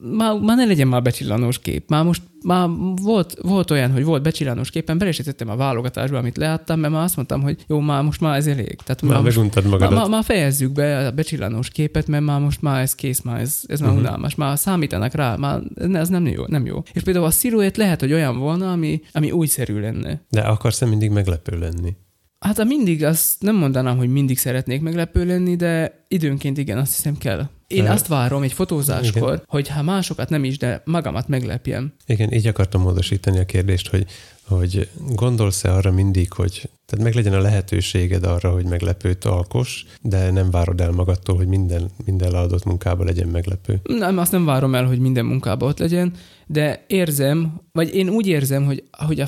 [0.00, 1.88] már, már ne legyen már becsillanós kép.
[1.88, 2.68] Már most már
[3.02, 6.92] volt, volt olyan, hogy volt becsillanós képen, bele is tettem a válogatásba, amit leadtam, mert
[6.92, 8.76] már azt mondtam, hogy jó, már most már ez elég.
[8.84, 9.98] Tehát Már meguntad már, magadat.
[9.98, 13.60] már, már fejezzük be a becsillanós képet, mert már most már ez kész, már ez,
[13.66, 14.04] ez már uh-huh.
[14.04, 15.60] unalmas, már számítanak rá, már
[15.92, 16.82] ez nem jó, nem jó.
[16.92, 20.20] És például a sziluett lehet, hogy olyan volna, ami, ami újszerű lenne.
[20.30, 21.96] De akarsz-e mindig meglepő lenni?
[22.38, 26.94] Hát a mindig, azt nem mondanám, hogy mindig szeretnék meglepő lenni, de időnként igen, azt
[26.96, 27.48] hiszem kell.
[27.66, 29.42] Én azt várom egy fotózáskor, Igen.
[29.46, 31.92] hogy ha másokat nem is, de magamat meglepjem.
[32.06, 34.06] Igen, így akartam módosítani a kérdést, hogy,
[34.48, 40.30] hogy gondolsz-e arra mindig, hogy tehát meg legyen a lehetőséged arra, hogy meglepőt alkos, de
[40.30, 43.80] nem várod el magadtól, hogy minden, minden leadott munkában legyen meglepő.
[43.82, 46.12] Nem, azt nem várom el, hogy minden munkában ott legyen,
[46.46, 49.26] de érzem, vagy én úgy érzem, hogy, hogy a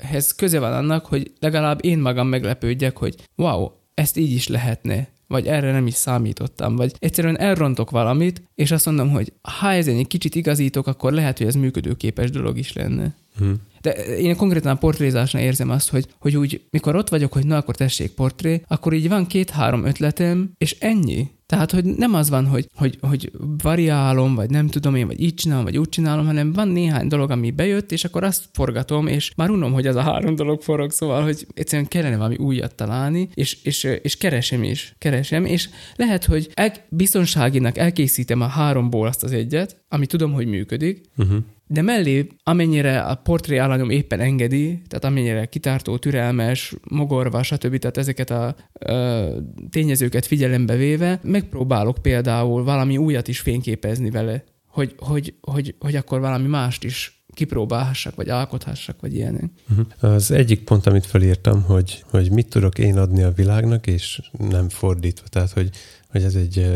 [0.00, 5.08] fejlődéshez köze van annak, hogy legalább én magam meglepődjek, hogy wow, ezt így is lehetne,
[5.26, 9.96] vagy erre nem is számítottam, vagy egyszerűen elrontok valamit, és azt mondom, hogy ha ezen
[9.96, 13.14] egy kicsit igazítok, akkor lehet, hogy ez működőképes dolog is lenne.
[13.38, 13.50] Hm.
[13.80, 17.56] De én konkrétan a portrézásnál érzem azt, hogy, hogy úgy, mikor ott vagyok, hogy na,
[17.56, 21.28] akkor tessék portré, akkor így van két-három ötletem, és ennyi.
[21.50, 23.30] Tehát, hogy nem az van, hogy, hogy, hogy
[23.62, 27.30] variálom, vagy nem tudom én, vagy így csinálom, vagy úgy csinálom, hanem van néhány dolog,
[27.30, 30.90] ami bejött, és akkor azt forgatom, és már unom, hogy az a három dolog forog,
[30.90, 36.24] szóval, hogy egyszerűen kellene valami újat találni, és, és, és keresem is, keresem, és lehet,
[36.24, 41.38] hogy el, biztonságinak elkészítem a háromból azt az egyet, ami tudom, hogy működik, Uh-huh.
[41.72, 47.96] De mellé, amennyire a portré alanyom éppen engedi, tehát amennyire kitartó, türelmes, mogorva, stb., tehát
[47.96, 49.26] ezeket a ö,
[49.70, 56.20] tényezőket figyelembe véve, megpróbálok például valami újat is fényképezni vele, hogy, hogy, hogy, hogy akkor
[56.20, 59.50] valami mást is kipróbálhassak, vagy alkothassak, vagy ilyenek.
[59.70, 60.14] Uh-huh.
[60.14, 64.68] Az egyik pont, amit felírtam, hogy, hogy mit tudok én adni a világnak, és nem
[64.68, 65.26] fordítva.
[65.28, 65.70] Tehát, hogy,
[66.08, 66.66] hogy ez egy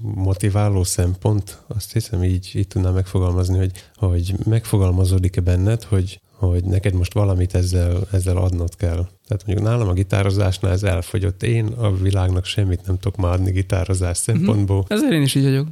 [0.00, 6.94] motiváló szempont, azt hiszem így, így tudnám megfogalmazni, hogy, hogy megfogalmazódik-e benned, hogy, hogy neked
[6.94, 9.08] most valamit ezzel, ezzel adnod kell.
[9.28, 11.42] Tehát mondjuk nálam a gitározásnál ez elfogyott.
[11.42, 14.84] Én a világnak semmit nem tudok már adni gitározás szempontból.
[14.88, 15.68] Ezért én is így vagyok.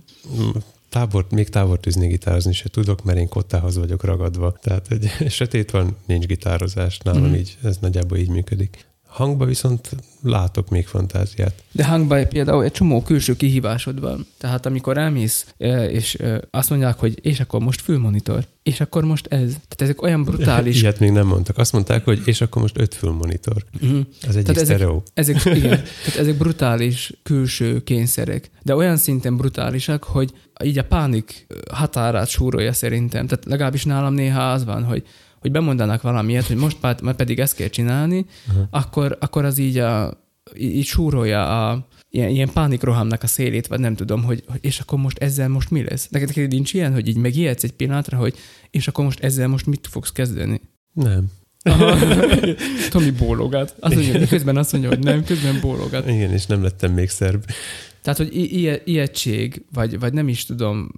[0.89, 4.57] Tábor, még tábortűzni gitározni se tudok, mert én kottához vagyok ragadva.
[4.63, 6.99] Tehát egy sötét van, nincs gitározás.
[6.99, 7.31] Nálam Mhm.
[7.31, 7.35] mm.
[7.35, 8.86] így, ez nagyjából így működik.
[9.17, 9.91] Hangba viszont
[10.23, 11.63] látok még fantáziát.
[11.73, 14.27] De hangban például egy csomó külső kihívásod van.
[14.39, 15.47] Tehát amikor elmész,
[15.91, 16.19] és
[16.51, 19.49] azt mondják, hogy és akkor most fülmonitor, és akkor most ez.
[19.51, 20.81] Tehát ezek olyan brutális.
[20.83, 21.59] Ilyet még nem mondtak.
[21.59, 23.65] Azt mondták, hogy és akkor most öt fülmonitor.
[23.81, 23.99] Mhm.
[24.29, 25.03] Az egyik Tehát ezek- sztereó.
[25.15, 30.33] Ezek, igen, tehát ezek brutális külső kényszerek, de olyan szinten brutálisak, hogy
[30.65, 33.27] így a pánik határát súrolja szerintem.
[33.27, 35.03] Tehát legalábbis nálam néha az van, hogy
[35.47, 38.67] hogy bemondanak valamiért, hogy most már, pedig ezt kell csinálni, Aha.
[38.71, 40.21] akkor, akkor az így, a,
[40.59, 44.99] így súrolja a, ilyen, ilyen pánikrohamnak a szélét, vagy nem tudom, hogy, hogy és akkor
[44.99, 46.09] most ezzel most mi lesz?
[46.09, 48.35] Neked, neked nincs ilyen, hogy így megijedsz egy pillanatra, hogy
[48.71, 50.61] és akkor most ezzel most mit fogsz kezdeni?
[50.93, 51.27] Nem.
[52.91, 53.75] Tomi bólogat.
[53.81, 56.09] Azt mondja, közben azt mondja, hogy nem, közben bólogat.
[56.09, 57.45] Igen, és nem lettem még szerb.
[58.03, 60.91] Tehát, hogy i- ilyen, ijegység, vagy, vagy nem is tudom,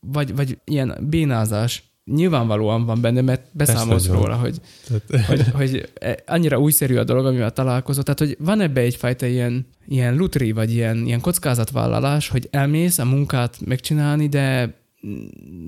[0.00, 5.88] vagy, vagy ilyen bénázás nyilvánvalóan van benne, mert beszámolsz róla, hogy, Tehát, hogy, hogy
[6.26, 8.04] annyira újszerű a dolog, amivel találkozott.
[8.04, 13.04] Tehát, hogy van ebbe egyfajta ilyen, ilyen lutri, vagy ilyen, ilyen kockázatvállalás, hogy elmész a
[13.04, 14.74] munkát megcsinálni, de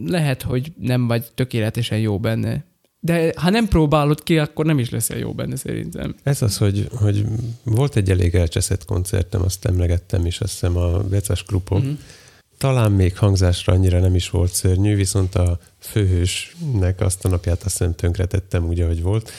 [0.06, 2.64] lehet, hogy nem vagy tökéletesen jó benne.
[3.00, 6.14] De ha nem próbálod ki, akkor nem is leszel jó benne szerintem.
[6.22, 7.24] Ez az, hogy, hogy
[7.64, 11.78] volt egy elég elcseszett koncertem, azt emlegettem is, azt hiszem a Vecas Krupon.
[11.78, 11.86] Mhm.
[11.88, 12.00] Mm-hmm.
[12.62, 17.78] Talán még hangzásra annyira nem is volt szörnyű, viszont a főhősnek azt a napját azt
[17.78, 19.30] hiszem tönkretettem úgy, ahogy volt.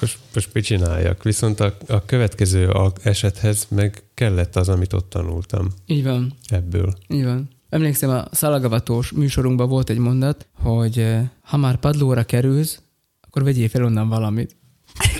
[0.00, 1.22] Most, most mit csináljak?
[1.22, 2.72] Viszont a, a következő
[3.02, 6.32] esethez meg kellett az, amit ott tanultam Így van.
[6.48, 6.94] ebből.
[7.08, 7.48] Így van.
[7.68, 12.80] Emlékszem, a szalagavatós műsorunkban volt egy mondat, hogy eh, ha már padlóra kerülsz,
[13.20, 14.56] akkor vegyél fel onnan valamit.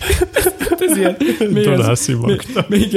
[0.88, 1.16] Ez ilyen,
[1.52, 2.92] Donászi még, még,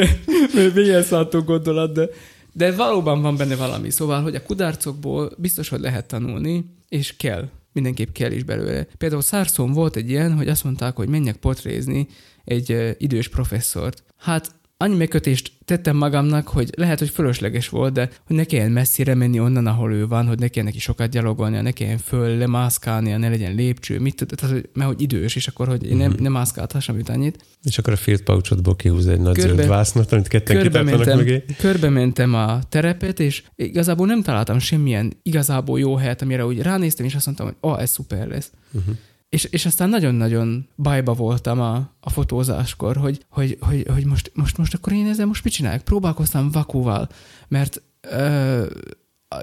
[0.53, 2.09] még, még ilyen szálltó gondolat, de,
[2.57, 3.89] de valóban van benne valami.
[3.89, 7.49] Szóval, hogy a kudarcokból biztos, hogy lehet tanulni, és kell.
[7.73, 8.87] Mindenképp kell is belőle.
[8.97, 12.07] Például Szárszón volt egy ilyen, hogy azt mondták, hogy menjek portrézni
[12.43, 14.03] egy idős professzort.
[14.17, 19.15] Hát annyi megkötést tettem magamnak, hogy lehet, hogy fölösleges volt, de hogy ne kelljen messzire
[19.15, 23.17] menni onnan, ahol ő van, hogy ne kelljen neki sokat gyalogolnia, ne kelljen föl, lemászkálnia,
[23.17, 26.15] ne legyen lépcső, mit tud, tehát, hogy, mert hogy idős, és akkor, hogy én nem,
[26.19, 27.45] nem mászkálhassam őt annyit.
[27.63, 31.17] És akkor a field pouchotból kihúz egy nagy Körbe- zöld vásznat, amit ketten Körbe mentem,
[31.17, 31.43] mögé.
[31.57, 37.05] körbe mentem a terepet, és igazából nem találtam semmilyen igazából jó helyet, amire úgy ránéztem,
[37.05, 38.51] és azt mondtam, hogy oh, ez szuper lesz.
[38.71, 38.95] Uh-huh.
[39.29, 44.57] És, és aztán nagyon-nagyon bajba voltam a, a fotózáskor, hogy, hogy, hogy, hogy most, most,
[44.57, 45.83] most akkor én ezzel most mit csinálják?
[45.83, 47.09] Próbálkoztam vakuval,
[47.47, 48.65] mert ö,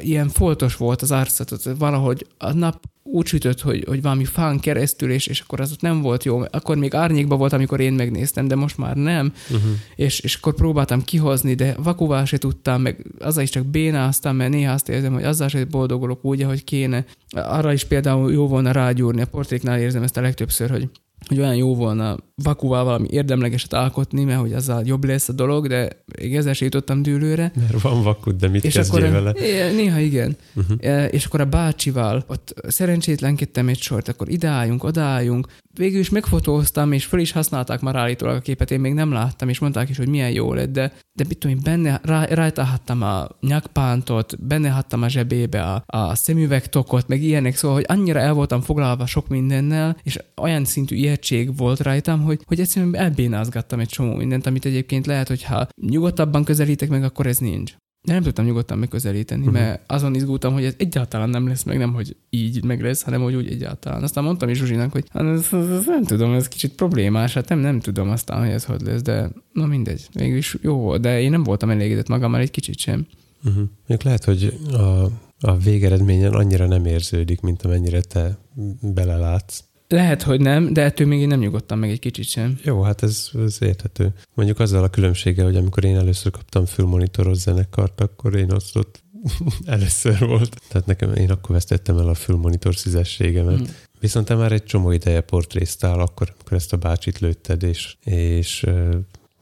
[0.01, 5.11] ilyen foltos volt az arcot, valahogy a nap úgy sütött, hogy, hogy valami fán keresztül,
[5.11, 6.43] és, és akkor az ott nem volt jó.
[6.51, 9.33] Akkor még árnyékban volt, amikor én megnéztem, de most már nem.
[9.51, 9.71] Uh-huh.
[9.95, 14.51] És, és akkor próbáltam kihozni, de vakuval se tudtam, meg azzal is csak bénáztam, mert
[14.51, 17.05] néha azt érzem, hogy azzal se boldogulok úgy, ahogy kéne.
[17.31, 20.89] Arra is például jó volna rágyúrni, a portréknál érzem ezt a legtöbbször, hogy
[21.29, 25.69] hogy olyan jó volna vakuval valami érdemlegeset alkotni, mert hogy azzal jobb lesz a dolog,
[25.69, 25.89] de
[26.33, 27.53] ezzel se jutottam dűlőre.
[27.57, 29.33] Mert van vakud, de mit És kezdjél akkor, vele?
[29.73, 30.37] Néha igen.
[30.55, 31.09] Uh-huh.
[31.11, 35.47] És akkor a bácsival ott szerencsétlenkedtem egy sort, akkor ideálljunk, odaálljunk.
[35.77, 39.49] Végül is megfotóztam, és föl is használták már állítólag a képet, én még nem láttam,
[39.49, 42.65] és mondták is, hogy milyen jó lett, de, de mit tudom én, benne rá, rajta
[42.65, 48.19] hattam a nyakpántot, benne hattam a zsebébe a, a szemüvegtokot, meg ilyenek, szóval, hogy annyira
[48.21, 53.81] el voltam foglalva sok mindennel, és olyan szintű ijegység volt rajtam, hogy, hogy egyszerűen elbénázgattam
[53.81, 57.75] egy csomó mindent, amit egyébként lehet, hogy ha nyugodtabban közelítek meg, akkor ez nincs.
[58.05, 59.49] De nem tudtam nyugodtan megközelíteni, Mhm.
[59.51, 59.67] uh-huh.
[59.67, 63.23] mert azon izgultam, hogy ez egyáltalán nem lesz meg, nem, hogy így meg lesz, hanem
[63.23, 64.03] hogy úgy egyáltalán.
[64.03, 67.49] Aztán mondtam is Zsuzsinak, hogy hát ez, ez, ez, nem tudom, ez kicsit problémás, hát
[67.49, 71.31] nem, nem tudom aztán, hogy ez hogy lesz, de na mindegy, végülis jó de én
[71.31, 73.07] nem voltam elégedett magammal egy kicsit sem.
[73.45, 73.65] Uh-huh.
[73.87, 75.05] Még lehet, hogy a,
[75.41, 78.39] a végeredményen annyira nem érződik, mint amennyire te
[78.81, 79.65] belelátsz.
[79.89, 82.59] Lehet, hogy nem, de ettől még én nem nyugodtam meg egy kicsit sem.
[82.63, 84.13] Jó, hát ez, ez érthető.
[84.35, 89.03] Mondjuk azzal a különbséggel, hogy amikor én először kaptam fülmonitoros zenekart, akkor én azt ott
[89.65, 90.61] először volt.
[90.69, 93.61] Tehát nekem én akkor vesztettem el a fülmonitor szüzességemet.
[93.61, 93.65] Mm.
[94.01, 98.67] Viszont te már egy csomó ideje portréztál, akkor, amikor ezt a bácsit lőtted, és, és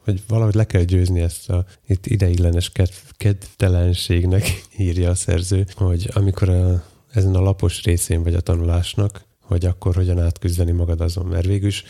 [0.03, 6.09] hogy valahogy le kell győzni ezt a itt ideiglenes kedv, kedvtelenségnek írja a szerző, hogy
[6.13, 11.25] amikor a, ezen a lapos részén vagy a tanulásnak, hogy akkor hogyan átküzdeni magad azon,
[11.25, 11.83] mert végülis,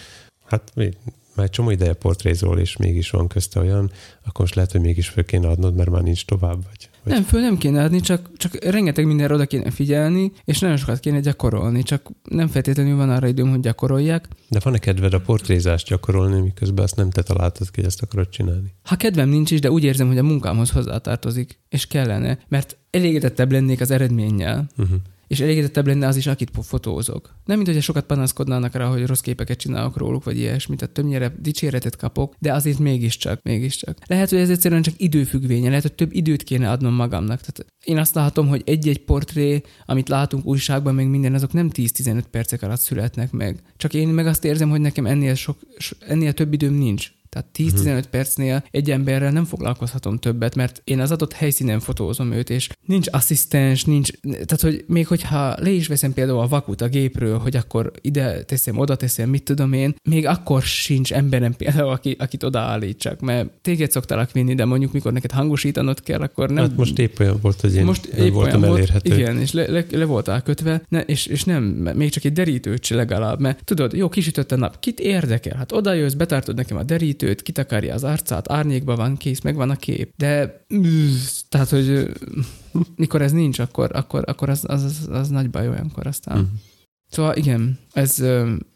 [0.45, 0.93] hát mi-
[1.35, 3.91] már csomó ideje portrézol, és mégis van közte olyan,
[4.25, 7.23] akkor most lehet, hogy mégis föl kéne adnod, mert már nincs tovább, vagy, vagy Nem,
[7.23, 11.19] föl nem kéne adni, csak, csak rengeteg mindenre oda kéne figyelni, és nagyon sokat kéne
[11.19, 14.27] gyakorolni, csak nem feltétlenül van arra időm, hogy gyakoroljak.
[14.49, 18.29] De van-e kedved a portrézást gyakorolni, miközben azt nem te találtad ki, hogy ezt akarod
[18.29, 18.73] csinálni?
[18.83, 23.51] Ha kedvem nincs is, de úgy érzem, hogy a munkámhoz hozzátartozik, és kellene, mert elégedettebb
[23.51, 24.97] lennék az eredménnyel, Uh-huh.
[25.33, 27.35] És elégedettebb lenne az is, akit fotózok.
[27.45, 31.35] Nem, mint hogyha sokat panaszkodnának rá, hogy rossz képeket csinálok róluk, vagy ilyesmit, tehát többnyire
[31.39, 33.97] dicséretet kapok, de azért mégiscsak, mégiscsak.
[34.05, 37.39] Lehet, hogy ez egyszerűen csak időfüggvénye, lehet, hogy több időt kéne adnom magamnak.
[37.39, 42.23] Tehát én azt látom, hogy egy-egy portré, amit látunk újságban, meg minden, azok nem 10-15
[42.31, 43.59] percek alatt születnek meg.
[43.77, 45.57] Csak én meg azt érzem, hogy nekem ennél, sok,
[46.07, 48.01] ennél több időm nincs Tehát 10-15 uh-huh.
[48.01, 53.07] percnél egy emberrel nem foglalkozhatom többet, mert én az adott helyszínen fotózom őt, és nincs
[53.11, 57.55] asszisztens, nincs, tehát hogy még hogyha le is veszem például a vakut a gépről, hogy
[57.55, 62.43] akkor ide teszem, oda teszem, mit tudom én, még akkor sincs emberem például, aki, akit
[62.43, 66.63] odaállítsak, mert téged szoktalak vinni, de mondjuk mikor neked hangosítanod kell, akkor nem...
[66.63, 69.09] Hát most épp olyan volt, hogy én most épp voltam olyan elérhető.
[69.09, 72.33] Volt, igen, és le, le, le voltál kötve, ne, és, és nem, még csak egy
[72.33, 75.57] derítőt se legalább, mert tudod, jó, kisütött a nap, kit érdekel?
[75.57, 79.75] Hát oda jössz, betartod nekem a derítőt, kitakarja az arcát, árnyékban van, kész, megvan a
[79.75, 80.13] kép.
[80.17, 80.65] De
[81.49, 82.11] tehát, hogy
[82.95, 86.37] mikor ez nincs, akkor, akkor, akkor az, az, az, az nagy baj olyankor aztán.
[86.37, 86.51] Uh-huh.
[87.09, 88.19] Szóval igen, ez,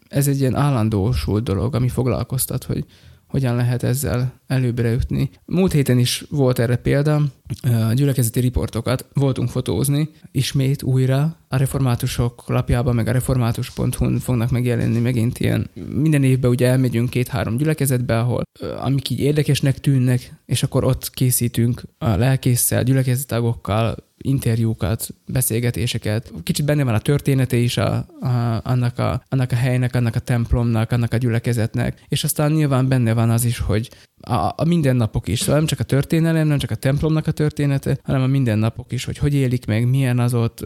[0.08, 2.84] ez egy ilyen állandósult dolog, ami foglalkoztat, hogy
[3.28, 5.30] hogyan lehet ezzel előbbre jutni.
[5.44, 7.22] Múlt héten is volt erre példa,
[7.62, 14.98] a gyülekezeti riportokat voltunk fotózni, ismét újra a reformátusok lapjában, meg a református.hu-n fognak megjelenni
[14.98, 15.70] megint ilyen.
[15.94, 18.42] Minden évben ugye elmegyünk két-három gyülekezetbe, ahol
[18.80, 26.32] amik így érdekesnek tűnnek, és akkor ott készítünk a lelkészsel, gyülekezetagokkal, interjúkat, beszélgetéseket.
[26.42, 30.18] Kicsit benne van a története is a, a, annak, a, annak a helynek, annak a
[30.18, 33.90] templomnak, annak a gyülekezetnek, és aztán nyilván benne van az is, hogy
[34.20, 37.98] a, a mindennapok is, szóval nem csak a történelem, nem csak a templomnak a története,
[38.02, 40.64] hanem a mindennapok is, hogy hogy élik meg, milyen az ott,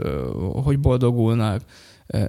[0.64, 1.62] hogy boldogulnak,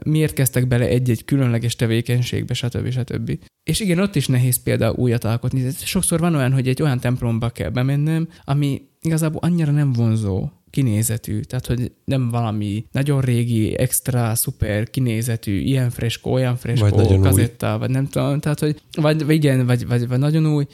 [0.05, 2.89] miért kezdtek bele egy-egy különleges tevékenységbe, stb.
[2.91, 3.39] stb.
[3.63, 5.71] És igen, ott is nehéz például újat alkotni.
[5.71, 11.39] Sokszor van olyan, hogy egy olyan templomba kell bemennem, ami igazából annyira nem vonzó, kinézetű,
[11.39, 17.73] tehát hogy nem valami nagyon régi, extra, szuper kinézetű, ilyen freskó, olyan freskó, vagy kazetta,
[17.73, 17.79] új.
[17.79, 20.65] vagy nem tudom, tehát hogy, vagy, vagy igen, vagy, vagy, vagy nagyon új,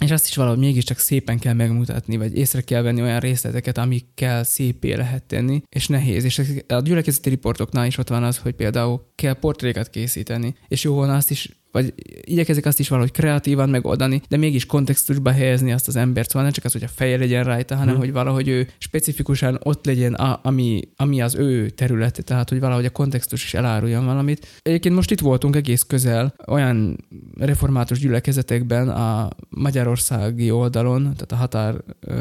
[0.00, 4.44] és azt is valahogy mégiscsak szépen kell megmutatni, vagy észre kell venni olyan részleteket, amikkel
[4.44, 6.24] szépé lehet tenni, és nehéz.
[6.24, 10.94] És a gyülekezeti riportoknál is ott van az, hogy például kell portrékat készíteni, és jó
[10.94, 15.88] volna azt is vagy igyekezik azt is valahogy kreatívan megoldani, de mégis kontextusba helyezni azt
[15.88, 18.02] az embert, szóval nem csak az, hogy a feje legyen rajta, hanem hmm.
[18.02, 22.84] hogy valahogy ő specifikusan ott legyen, a, ami, ami az ő területe, tehát hogy valahogy
[22.84, 24.46] a kontextus is eláruljon valamit.
[24.62, 27.06] Egyébként most itt voltunk egész közel olyan
[27.38, 31.74] református gyülekezetekben a magyarországi oldalon, tehát a határ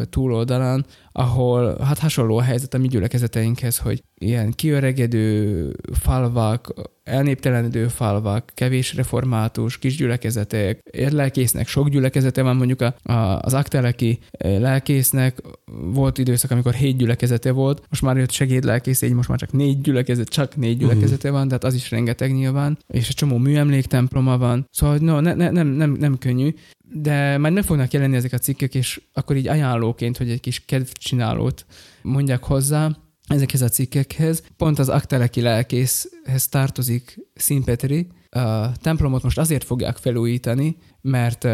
[0.10, 8.51] túloldalán, ahol hát hasonló a helyzet a mi gyülekezeteinkhez, hogy ilyen kiöregedő falvak, elnéptelenedő falvak,
[8.53, 10.80] kevés református, kis gyülekezetek,
[11.11, 15.41] lelkésznek sok gyülekezete van, mondjuk a, a, az akteleki eh, lelkésznek
[15.72, 19.82] volt időszak, amikor hét gyülekezete volt, most már jött segédlelkész, így most már csak négy
[19.82, 20.80] gyülekezet, csak négy mhm.
[20.80, 25.34] gyülekezete van, tehát az is rengeteg nyilván, és egy csomó műemléktemploma van, szóval no, ne,
[25.34, 26.53] ne, nem, nem, nem könnyű,
[26.93, 30.65] de majd meg fognak jelenni ezek a cikkek, és akkor így ajánlóként, hogy egy kis
[30.65, 31.65] kedvcsinálót
[32.01, 34.43] mondjak hozzá, ezekhez a cikkekhez.
[34.57, 38.07] Pont az akteleki lelkészhez tartozik Színpetri.
[38.29, 41.47] A templomot most azért fogják felújítani, mert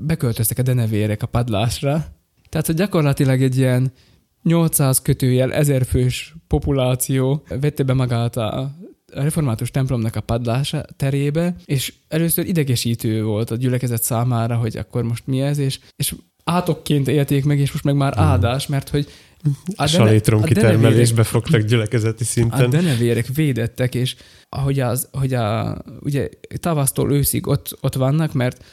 [0.00, 2.06] beköltöztek a denevérek a padlásra.
[2.48, 3.92] Tehát, hogy gyakorlatilag egy ilyen
[4.42, 8.74] 800 kötőjel 1000 fős populáció vette be magát a
[9.12, 15.26] református templomnak a padlása terébe, és először idegesítő volt a gyülekezet számára, hogy akkor most
[15.26, 18.24] mi ez, és, és átokként élték meg, és most meg már hmm.
[18.24, 19.08] áldás, mert hogy
[19.74, 22.64] a salétrom kitermelésbe fogtak gyülekezeti szinten.
[22.64, 24.16] A denevérek védettek, és
[24.48, 26.28] ahogy az, hogy a, ugye
[26.60, 28.64] tavasztól őszig ott, ott vannak, mert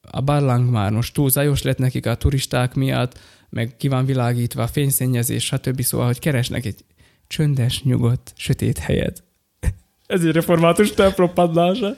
[0.00, 3.18] a barlang már most túl zajos lett nekik a turisták miatt,
[3.48, 5.80] meg ki van világítva a fényszennyezés, stb.
[5.80, 6.84] Szóval, hogy keresnek egy
[7.26, 9.22] csöndes, nyugodt, sötét helyet.
[10.10, 11.96] Ez egy református templom padlása.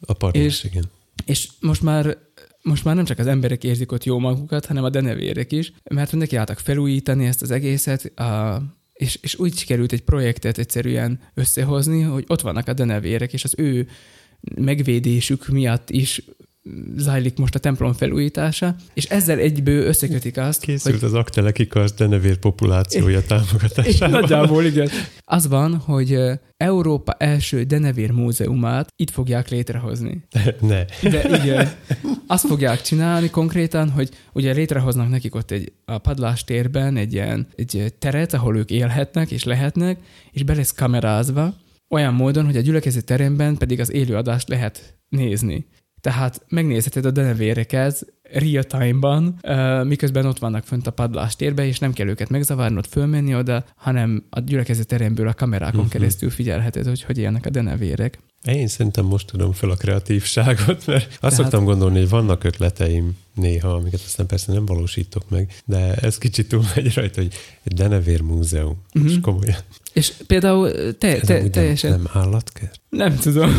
[0.00, 0.84] A padlás, és, igen.
[1.24, 2.16] És most már
[2.62, 6.12] most már nem csak az emberek érzik ott jó magukat, hanem a denevérek is, mert
[6.12, 12.00] neki álltak felújítani ezt az egészet, a, és, és úgy sikerült egy projektet egyszerűen összehozni,
[12.00, 13.88] hogy ott vannak a denevérek, és az ő
[14.54, 16.22] megvédésük miatt is
[16.96, 21.04] zajlik most a templom felújítása, és ezzel egyből összekötik azt, Készült hogy...
[21.04, 24.20] az aktelekikasz denevér populációja támogatásában.
[24.20, 24.88] Nagyjából, igen.
[25.24, 26.18] Az van, hogy
[26.56, 30.24] Európa első denevér múzeumát itt fogják létrehozni.
[30.60, 30.84] Ne.
[31.10, 31.72] De igen.
[32.26, 37.46] Azt fogják csinálni konkrétan, hogy ugye létrehoznak nekik ott egy a padlás térben egy ilyen
[37.56, 39.98] egy teret, ahol ők élhetnek és lehetnek,
[40.30, 41.54] és be lesz kamerázva,
[41.88, 45.66] olyan módon, hogy a gyülekezet teremben pedig az élőadást lehet nézni.
[46.00, 49.40] Tehát megnézheted a denevéreket real time-ban,
[49.84, 54.24] miközben ott vannak fönt a padlás térbe, és nem kell őket megzavarnod, fölmenni oda, hanem
[54.30, 55.92] a gyülekezet teremből a kamerákon uh-huh.
[55.92, 58.18] keresztül figyelheted, hogy hogy élnek a denevérek.
[58.44, 61.34] Én szerintem most tudom fel a kreatívságot, mert azt Tehát...
[61.34, 66.48] szoktam gondolni, hogy vannak ötleteim néha, amiket aztán persze nem valósítok meg, de ez kicsit
[66.48, 67.32] túl megy rajta, hogy
[67.62, 69.10] egy denevér múzeum, uh-huh.
[69.10, 69.58] és komolyan.
[69.92, 71.90] És például te, te, teljesen...
[71.90, 72.80] Nem állatkert?
[72.88, 73.50] Nem tudom.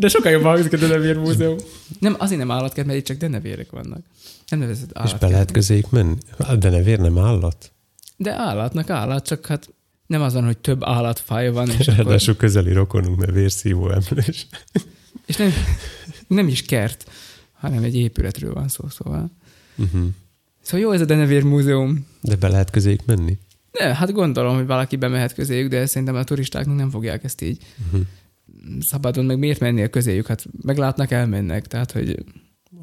[0.00, 1.56] De sokkal jobban hangzik a Denevér Múzeum.
[1.98, 4.00] Nem, azért nem állatkert, mert itt csak denevérek vannak.
[4.48, 5.20] Nem nevezett És állatkert.
[5.20, 6.14] be lehet közéjük menni?
[6.38, 7.72] Hát, De nevér nem állat?
[8.16, 9.68] De állatnak állat, csak hát
[10.06, 14.46] nem azon, hogy több állatfaj van, és, akkor, Ráadásul közeli rokonunk, mert vérszívó emlős.
[15.26, 15.52] és nem,
[16.26, 17.10] nem is kert,
[17.52, 19.30] hanem egy épületről van szó, szóval.
[19.76, 20.06] Uh-huh.
[20.62, 22.06] Szóval jó ez a Denevér Múzeum.
[22.20, 23.38] De be lehet közéjük menni?
[23.72, 27.62] Ne, hát gondolom, hogy valaki bemehet közéjük, de szerintem a turistáknak nem fogják ezt így
[27.86, 28.00] Uh-huh.
[28.80, 30.26] Szabadon, meg miért mennél közéjük?
[30.26, 31.66] Hát meglátnak, elmennek.
[31.66, 32.24] Tehát, hogy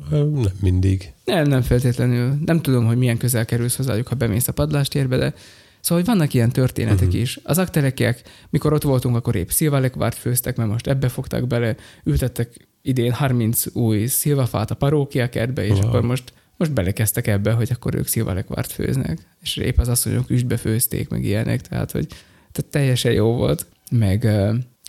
[0.09, 1.13] Nem mindig.
[1.26, 2.34] nem, nem feltétlenül.
[2.45, 5.34] Nem tudom, hogy milyen közel kerülsz hozzájuk, ha bemész a padlástérbe, de
[5.80, 7.17] Szóval, hogy vannak ilyen történetek Mhm.
[7.17, 7.39] is.
[7.43, 12.67] Az akterekiek, mikor ott voltunk, akkor épp szilvalekvárt főztek, mert most ebbe fogták bele, ültettek
[12.82, 15.88] idén 30 új szilvafát a parókia kertbe, és Wow.
[15.88, 19.19] akkor most, most belekezdtek ebbe, hogy akkor ők szilvalekvárt főznek.
[19.41, 22.07] És épp az asszonyok üstbe főzték, meg ilyenek, tehát, hogy
[22.51, 23.65] tehát teljesen jó volt.
[23.91, 24.28] Meg,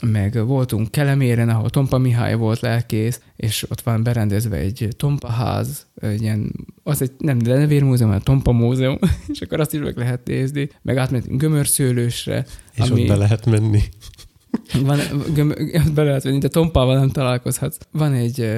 [0.03, 6.23] meg voltunk Keleméren, ahol Tompa Mihály volt lelkész, és ott van berendezve egy Tompaház, egy
[6.23, 8.99] ilyen, az egy nem Denevérmúzeum, hanem Tompa Múzeum,
[9.33, 10.69] és akkor azt is meg lehet nézni.
[10.83, 13.81] Meg átmentünk Gömörszőlősre, És Ami- ott be lehet menni.
[14.83, 14.99] van,
[15.35, 15.55] göm,
[15.95, 17.79] be lehet venni, de Tompával nem találkozhatsz.
[17.91, 18.51] Van egy,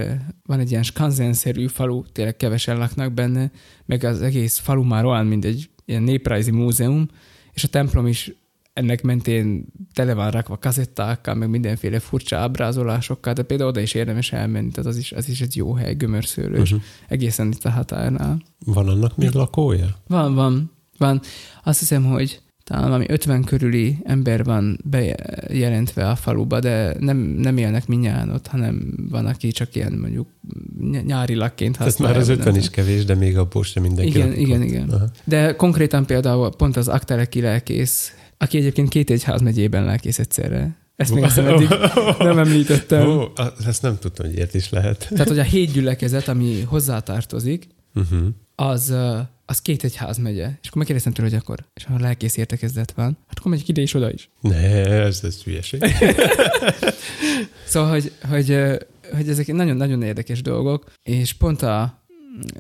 [0.47, 3.51] van egy ilyen skanzenszerű falu, tényleg kevesen laknak benne,
[3.87, 7.09] meg az egész falu már olyan, mint egy ilyen néprajzi múzeum,
[7.53, 8.33] és a templom is
[8.79, 14.33] ennek mentén tele van rakva kazettákkal, meg mindenféle furcsa ábrázolásokkal, de például oda is érdemes
[14.33, 16.79] elmenni, tehát az is, az is egy jó hely, gömörszőlős, uh-huh.
[16.79, 17.09] Uh-huh.
[17.09, 18.43] egészen itt a határnál.
[18.65, 19.97] Van annak még lakója?
[20.07, 21.21] Van, van, van.
[21.65, 27.57] Azt hiszem, hogy talán valami 50 körüli ember van bejelentve a faluba, de nem, nem
[27.57, 30.29] élnek minnyáján ott, hanem van, aki csak ilyen mondjuk
[30.81, 32.15] ny- nyári lakként használja.
[32.15, 34.67] már az vagy 50 nem is kevés, de még abból sem mindenki Igen, igen, ott.
[34.67, 34.89] igen.
[34.91, 35.05] Aha.
[35.25, 40.77] De konkrétan például pont az Akteleki lelkész, aki egyébként két egyház megyében lelkész egyszerre.
[40.97, 41.69] Ezt még azt hiszem eddig
[42.19, 43.09] nem említettem.
[43.09, 45.07] Ó, a- ezt nem tudtam, hogy ilyet is lehet.
[45.11, 48.29] Tehát, hogy a hét gyülekezet, ami hozzátartozik, Uh-huh.
[48.55, 48.95] az,
[49.47, 50.45] az két egyház megye.
[50.47, 53.81] És akkor megkérdeztem tőle, hogy akkor, és ha lelkész értekezlet van, hát akkor megyek ide
[53.81, 54.31] és oda is.
[54.41, 55.83] Ne, ez, ez hülyeség.
[57.67, 58.59] Szóval, hogy, hogy,
[59.15, 62.03] hogy ezek nagyon-nagyon érdekes dolgok, és pont a,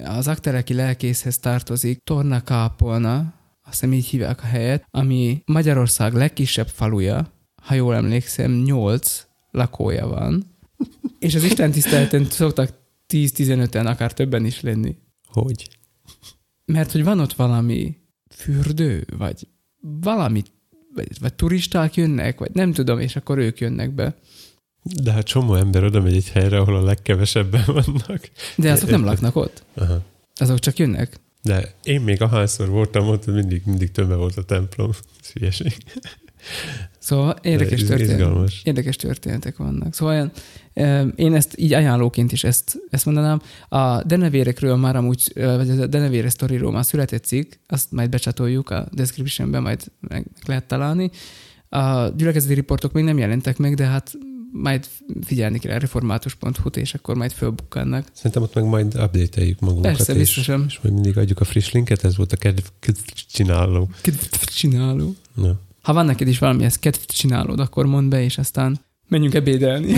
[0.04, 3.32] az aktereki lelkészhez tartozik Tornakápolna,
[3.68, 10.06] azt hiszem így hívják a helyet, ami Magyarország legkisebb faluja, ha jól emlékszem, 8 lakója
[10.06, 10.44] van,
[11.18, 12.70] és az Isten tiszteleten szoktak
[13.08, 14.96] 10-15-en, akár többen is lenni.
[15.26, 15.68] Hogy?
[16.64, 17.96] Mert hogy van ott valami
[18.30, 19.48] fürdő, vagy
[19.80, 20.42] valami,
[20.94, 24.14] vagy, vagy turisták jönnek, vagy nem tudom, és akkor ők jönnek be.
[24.82, 28.30] De hát csomó ember oda megy egy helyre, ahol a legkevesebben vannak.
[28.56, 29.64] De azok nem laknak ott.
[29.74, 30.02] Aha.
[30.34, 31.20] Azok csak jönnek.
[31.48, 34.90] De én még ahányszor voltam ott, mindig, mindig többe volt a templom.
[35.20, 35.76] Ez hülyeség.
[36.98, 39.94] Szóval érdekes, történet, érdekes történetek vannak.
[39.94, 40.32] Szóval olyan,
[41.16, 43.40] én ezt így ajánlóként is ezt, ezt mondanám.
[43.68, 48.88] A denevérekről már amúgy, vagy a denevére sztoriról már született cikk, azt majd becsatoljuk a
[48.92, 51.10] descriptionben, majd meg, meg lehet találni.
[51.68, 54.12] A gyülekezeti riportok még nem jelentek meg, de hát
[54.52, 54.86] majd
[55.24, 58.06] figyelni kell a református.hu-t, és akkor majd fölbukkannak.
[58.12, 59.96] Szerintem ott meg majd update-eljük magunkat.
[59.96, 60.64] Persze, és, biztosan.
[60.68, 62.98] és majd mindig adjuk a friss linket, ez volt a kedv, kedv
[63.32, 63.88] csináló.
[64.00, 65.14] Kedvet csináló.
[65.34, 65.60] Na.
[65.82, 68.80] Ha van neked is valami, ezt kedvet csinálod, akkor mondd be, és aztán.
[69.08, 69.92] Menjünk ebédelni.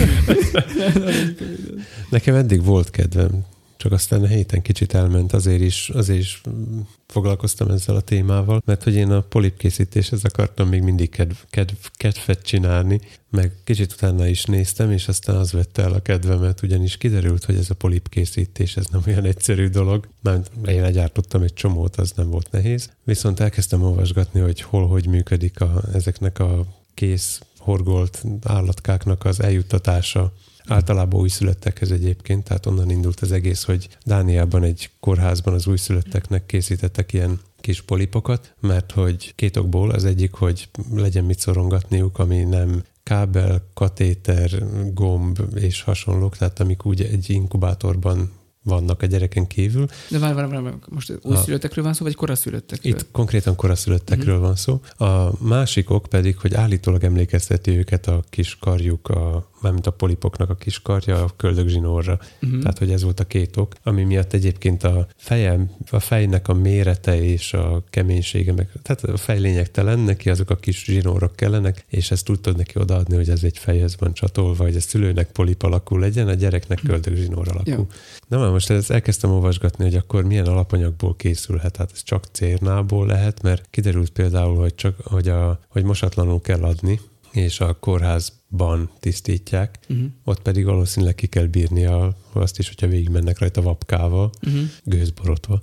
[2.09, 3.45] Nekem eddig volt kedvem,
[3.81, 8.61] csak aztán a héten kicsit elment, azért is, azért is mm, foglalkoztam ezzel a témával,
[8.65, 14.27] mert hogy én a polipkészítéshez akartam még mindig kedv, kedv, kedvet csinálni, meg kicsit utána
[14.27, 18.77] is néztem, és aztán az vette el a kedvemet, ugyanis kiderült, hogy ez a polipkészítés,
[18.77, 20.07] ez nem olyan egyszerű dolog.
[20.21, 22.89] Mert én legyártottam egy csomót, az nem volt nehéz.
[23.03, 30.33] Viszont elkezdtem olvasgatni, hogy hol, hogy működik a, ezeknek a kész horgolt állatkáknak az eljuttatása
[30.67, 37.13] Általában újszülöttekhez egyébként, tehát onnan indult az egész, hogy Dániában egy kórházban az újszülötteknek készítettek
[37.13, 42.83] ilyen kis polipokat, mert hogy két okból az egyik, hogy legyen mit szorongatniuk, ami nem
[43.03, 44.49] kábel, katéter,
[44.93, 48.31] gomb és hasonlók, tehát amik úgy egy inkubátorban
[48.63, 49.85] vannak a gyereken kívül.
[50.09, 52.93] De várj, várj, várj, most újszülöttekről van szó, vagy koraszülöttekről?
[52.93, 54.43] Itt konkrétan koraszülöttekről Mhm.
[54.43, 54.81] van szó.
[54.97, 60.49] A másik ok pedig, hogy állítólag emlékezteti őket a kis karjuk, a, mármint a polipoknak
[60.49, 62.19] a kis karja a köldögzsinórra.
[62.41, 62.59] Uh-huh.
[62.59, 66.53] Tehát, hogy ez volt a két ok, ami miatt egyébként a fejem, a fejnek a
[66.53, 71.85] mérete és a keménysége, meg, tehát a fej lényegtelen, neki azok a kis zsinórok kellenek,
[71.87, 75.63] és ezt tudod neki odaadni, hogy ez egy fejhez van csatolva, hogy a szülőnek polip
[75.63, 77.71] alakú legyen, a gyereknek köldögzsinór alakú.
[77.71, 77.87] Jó.
[78.27, 81.77] Na már most ezt elkezdtem olvasgatni, hogy akkor milyen alapanyagból készülhet.
[81.77, 86.63] Hát ez csak cérnából lehet, mert kiderült például, hogy csak hogy, a, hogy mosatlanul kell
[86.63, 86.99] adni,
[87.31, 90.05] és a kórház ban tisztítják, Uh-huh.
[90.23, 94.61] ott pedig valószínűleg ki kell bírni a, azt is, hogyha végigmennek rajta vapkával, Uh-huh.
[94.83, 95.59] gőzborotva.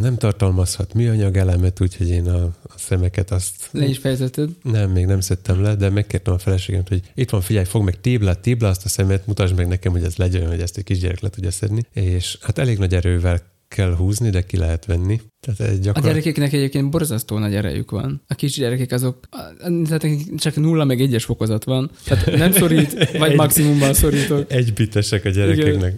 [0.00, 4.50] Nem tartalmazhat műanyag elemet, úgyhogy én a, a szemeket azt Le is fejezeted.
[4.62, 8.00] nem, még nem szedtem le, de megkértem a feleségemet, hogy itt van, figyelj, fog meg
[8.00, 11.20] téblát, téblá azt a szemet, mutasd meg nekem, hogy ez legyen, hogy ezt egy kisgyerek
[11.20, 11.82] le tudja szedni.
[11.92, 13.40] És hát elég nagy erővel
[13.74, 15.20] kell húzni, de ki lehet venni.
[15.40, 16.02] Tehát egy A gyakor...
[16.02, 18.22] gyerekeknek egyébként borzasztó nagy erejük van.
[18.28, 19.28] A kis gyerekek azok,
[19.88, 20.06] tehát
[20.36, 21.90] csak nulla meg egyes fokozat van.
[22.04, 24.52] Tehát nem szorít, vagy Egy- maximumban szorítok.
[24.52, 25.94] Egybitesek a gyerekeknek.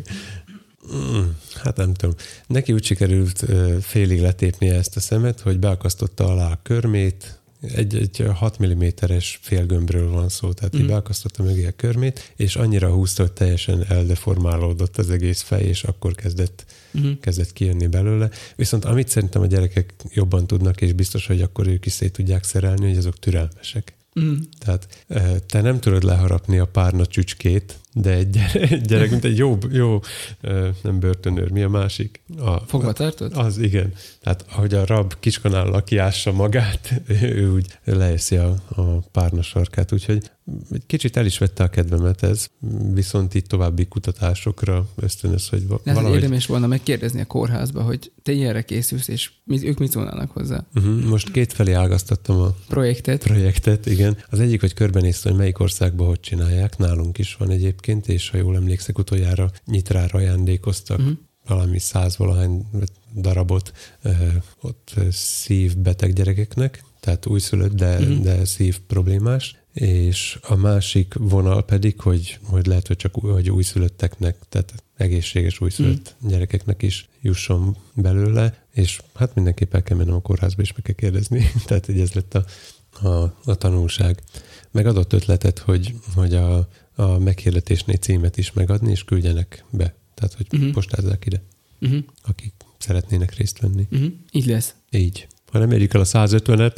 [0.94, 1.22] Mm,
[1.62, 2.14] hát nem tudom.
[2.46, 3.44] Neki úgy sikerült
[3.80, 10.10] félig letépnie ezt a szemet, hogy beakasztotta alá a körmét, egy, egy 6 mm-es félgömbről
[10.10, 10.80] van szó, tehát mm.
[10.80, 15.82] Így beakasztotta mögé a körmét, és annyira húzta, hogy teljesen eldeformálódott az egész fej, és
[15.84, 16.64] akkor kezdett,
[16.96, 17.20] Uh-huh.
[17.20, 18.30] kezdett kijönni belőle.
[18.56, 22.44] Viszont amit szerintem a gyerekek jobban tudnak, és biztos, hogy akkor ők is szét tudják
[22.44, 23.96] szerelni, hogy azok türelmesek.
[24.14, 24.36] Uh-huh.
[24.58, 29.36] Tehát eh, te nem tudod leharapni a párna csücskét, de egy gyerek, gyerek mint egy
[29.36, 30.00] jó, jó
[30.82, 32.20] nem börtönőr, mi a másik?
[32.38, 33.32] A, Fogva tartod?
[33.34, 33.92] Az, igen.
[34.22, 38.82] Tehát ahogy a rab kiskanállal kiássa magát, ő úgy leeszi a, a
[39.12, 40.30] párna sarkát, úgyhogy
[40.70, 42.46] egy kicsit el is vette a kedvemet ez,
[42.92, 46.16] viszont itt további kutatásokra ösztönöz, hogy va- De ez valahogy...
[46.16, 50.64] érdemes volna megkérdezni a kórházba, hogy te ilyenre készülsz, és mi, ők mit szólnának hozzá.
[50.74, 51.04] Uh-huh.
[51.04, 53.22] Most kétfelé ágaztattam a Projektet.
[53.22, 54.16] projektet, igen.
[54.30, 56.78] Az egyik, hogy körbenéztem, hogy melyik országban hogy csinálják.
[56.78, 61.16] Nálunk is van egyébként, és ha jól emlékszek, utoljára nyitrára ajándékoztak Uh-huh.
[61.46, 62.66] valami százvalahány
[63.14, 63.72] darabot
[64.02, 64.10] ö,
[64.60, 68.10] ott szívbeteg gyerekeknek, tehát újszülött, de, Mhm.
[68.10, 68.24] uh-huh.
[68.24, 73.50] de szív problémás, és a másik vonal pedig, hogy, hogy lehet, hogy csak új- hogy
[73.50, 76.30] újszülötteknek, tehát egészséges újszülött uh-huh.
[76.30, 80.94] gyerekeknek is jusson belőle, és hát mindenképp el kell mennem a kórházba, és meg kell
[80.94, 81.50] kérdezni.
[81.66, 82.44] tehát így ez lett a,
[83.08, 84.22] a, a tanulság.
[84.70, 86.68] Megadott ötletet, hogy, hogy a,
[86.98, 89.94] a meghirdetésnél címet is megadni, és küldjenek be.
[90.14, 90.70] Tehát, hogy uh-huh.
[90.72, 91.42] postázzák ide
[91.80, 92.04] Uh-huh.
[92.22, 93.86] akik szeretnének részt venni.
[93.90, 94.12] Uh-huh.
[94.30, 94.74] Így lesz.
[94.90, 95.26] Így.
[95.52, 96.76] Ha nem érjük el a 150-et,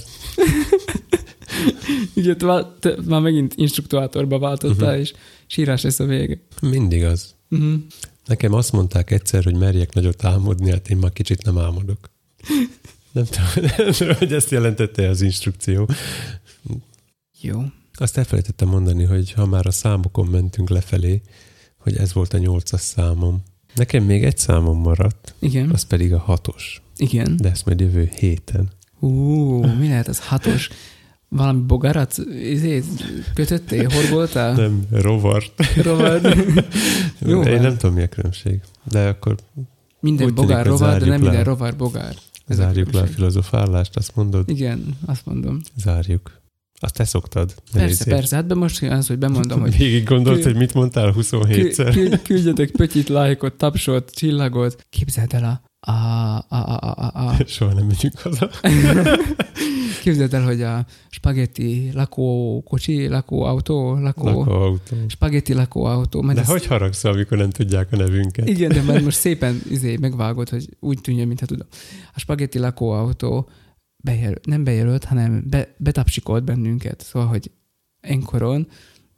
[2.17, 5.01] Ugye te, te már megint instruktuátorba váltottál, Mhm.
[5.01, 5.13] és
[5.47, 6.39] sírás lesz a vége.
[6.61, 7.35] mindig az.
[7.51, 7.75] Uh-huh.
[8.27, 12.11] Nekem azt mondták egyszer, hogy merjek nagyot álmodni, hát én már kicsit nem álmodok.
[13.13, 13.47] Nem tudom,
[13.77, 15.89] nem tudom, hogy ezt jelentette az instrukció.
[17.41, 17.63] Jó.
[18.01, 21.21] Azt elfelejtettem mondani, hogy ha már a számokon mentünk lefelé,
[21.79, 23.43] hogy ez volt a nyolcas számom.
[23.75, 25.71] Nekem még egy számom maradt, Igen.
[25.71, 26.83] az pedig a hatos.
[26.97, 27.37] Igen.
[27.37, 28.69] De ezt majd jövő héten.
[28.99, 29.09] Ú,
[29.67, 30.69] mi lehet az hatos?
[31.29, 32.83] Valami bogarat izé,
[33.35, 34.55] kötöttél, horgoltál?
[34.55, 35.77] Nem, rovart.
[35.83, 36.25] Rovad.
[37.21, 37.61] Jó Én van.
[37.63, 38.61] nem tudom, mi a különbség.
[38.85, 39.35] De akkor
[40.01, 41.29] Minden Úgy tűnik, bogár hogy rovar, de nem le.
[41.29, 42.15] minden rovar bogár.
[42.47, 44.49] Ez a zárjuk le a filozofálást, azt mondod?
[44.49, 45.61] Igen, azt mondom.
[45.77, 46.41] Zárjuk.
[46.81, 47.55] Azt te szoktad.
[47.73, 48.15] Persze, nézzél.
[48.15, 48.37] persze.
[48.37, 51.91] Hát be most az, hogy bemondom, hogy Végig gondolt, hogy mit mondtál kü- 27-szer.
[51.95, 54.87] kü- küldjetek pötyit, lájkot, tapsot, csillagot.
[54.91, 55.67] Képzeld el a...
[55.91, 55.93] a,
[56.49, 58.51] a, a, a, a, a Soha nem megyünk haza.
[60.03, 64.97] Képzeld el, hogy a spagetti lakókocsi, lakóautó, lakó, Lakóautó.
[65.07, 66.21] spagetti lakóautó.
[66.23, 68.49] mert De ezt- hogy haragszol, amikor nem tudják a nevünket?
[68.49, 71.67] Igen, de már most szépen izé, megvágod, hogy úgy tűnjön, mintha tudom.
[72.15, 73.49] A spagetti lakóautó
[74.05, 77.01] bejel, nem bejelölt, hanem be, betapsikolt bennünket.
[77.03, 77.51] Szóval, hogy
[78.01, 78.69] enkoron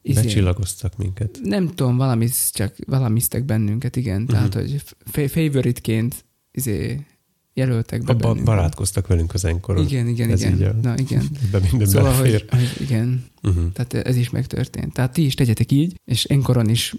[0.02, 1.38] izé, Becsillagoztak minket.
[1.42, 4.22] nem tudom, valami, csak valamiztek bennünket, igen.
[4.22, 4.36] Uh-huh.
[4.36, 7.06] Tehát, hogy f- favorite-ként izé,
[7.54, 8.44] jelöltek be A bennünket.
[8.44, 9.84] barátkoztak velünk az enkoron.
[9.86, 10.54] Igen, igen, Ez igen.
[10.54, 11.22] így a- Na, igen.
[11.46, 13.72] Ebben minden Szóval, hogy, hogy igen, Uh-huh.
[13.72, 14.92] tehát ez is megtörtént.
[14.92, 16.94] Tehát ti is tegyetek így, és enkoron is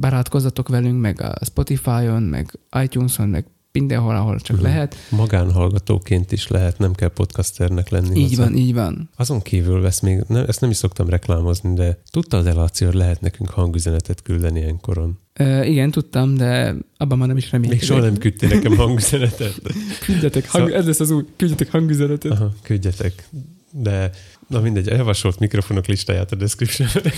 [0.00, 4.64] barátkozzatok velünk, meg a Spotify-on, meg iTunes-on, meg mindenhol, ahol csak Mhm.
[4.64, 4.96] lehet.
[5.10, 8.18] Magánhallgatóként is lehet, nem kell podcasternek lenni.
[8.20, 8.42] Így hozzá.
[8.44, 9.10] van, így van.
[9.16, 12.94] Azon kívül vesz még, nem, ezt nem is szoktam reklámozni, de tudtad el, Laci, hogy
[12.94, 15.18] lehet nekünk hangüzenetet küldeni enkoron?
[15.32, 17.80] Ö, igen, tudtam, de abban már nem is remélkedek.
[17.80, 19.60] Még soha nem küldtél nekem hangüzenetet.
[20.04, 22.32] Küldjetek, hang, Szóval- ez lesz az új, küldjetek hangüzenetet.
[22.32, 23.28] Aha, küldjetek.
[23.72, 24.10] De,
[24.50, 27.12] na mindegy, a javasolt mikrofonok listáját a description-ben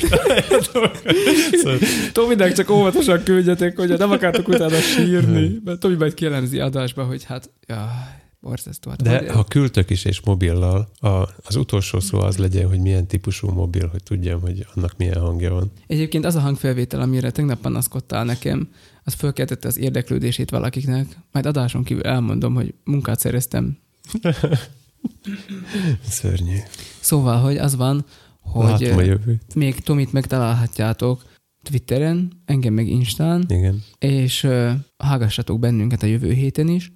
[1.53, 1.79] szóval,
[2.13, 7.25] Tominek csak óvatosan küldjetek, hogy nem akartok utána sírni, mert Tomi majd kielemzi adásba, hogy
[7.25, 7.79] hát, jaj,
[8.41, 8.91] borzasztó.
[8.91, 11.09] Hát De ha küldtök is és mobillal, a,
[11.43, 15.53] az utolsó szó az legyen, hogy milyen típusú mobil, hogy tudjam, hogy annak milyen hangja
[15.53, 15.73] van.
[15.87, 18.69] Egyébként az a hangfelvétel, amire tegnap panaszkodtál nekem,
[19.05, 21.07] az fölkeltette az érdeklődését valakiknek.
[21.33, 23.79] Majd adáson kívül elmondom, hogy munkát szereztem.
[26.09, 26.57] Szörnyű.
[27.01, 28.05] Szóval, hogy az van,
[28.41, 29.55] hogy Látom a jövőt.
[29.55, 31.25] még Tomit megtalálhatjátok
[31.63, 33.83] Twitteren, engem meg Instán, Igen.
[33.99, 36.93] és uh, hágassatok bennünket a jövő héten is,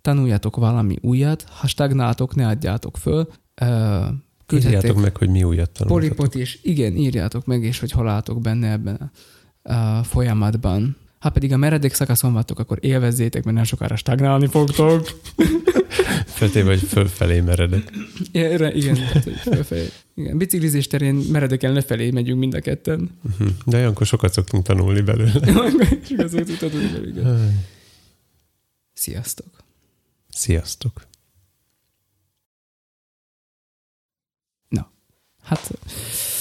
[0.00, 3.28] tanuljatok valami újat, ha stagnáltok, ne adjátok föl,
[3.62, 4.06] uh,
[4.52, 6.16] Írjátok meg, hogy mi újat tanultatok.
[6.16, 6.58] polipot is.
[6.62, 9.10] Igen, írjátok meg, és hogy hol álltok benne ebben
[9.62, 10.96] a folyamatban.
[11.20, 15.08] Ha pedig a meredek szakaszon vagytok, akkor élvezzétek, mert nem sokára stagnálni fogtok.
[16.26, 17.92] Feltéve, vagy fölfelé meredek.
[18.32, 19.88] Erre, igen, tehát, hogy fölfelé.
[20.14, 20.38] igen.
[20.38, 23.18] Biciklizés terén meredeken lefelé megyünk mind a ketten.
[23.38, 23.48] Mhm.
[23.64, 25.32] De olyankor sokat szoktunk tanulni belőle.
[26.02, 27.64] És igazán tudod, hogy igen.
[28.92, 29.64] Sziasztok!
[30.28, 31.08] Sziasztok!
[35.50, 35.70] Hát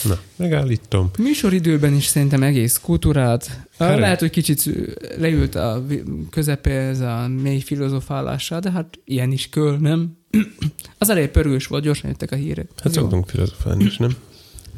[0.04, 1.10] Na, megállítom.
[1.20, 3.68] műsoridőben is szerintem egész kultúrát.
[3.78, 4.70] Hát- Lehet, hogy kicsit
[5.18, 10.18] leült a vi- közepe ez a mély filozofálással, de hát ilyen is köl, nem?
[10.98, 12.70] Az elején pörgős volt, gyorsan jöttek a hírek.
[12.84, 13.02] Hát Jó.
[13.02, 14.16] szoktunk filozofálni is, nem?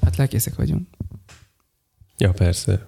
[0.01, 0.87] Hát lelkészek vagyunk.
[2.17, 2.85] Ja, persze.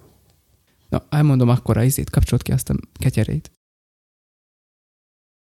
[0.88, 3.50] Na, elmondom akkor a izét, kapcsolt ki azt a ketyerét.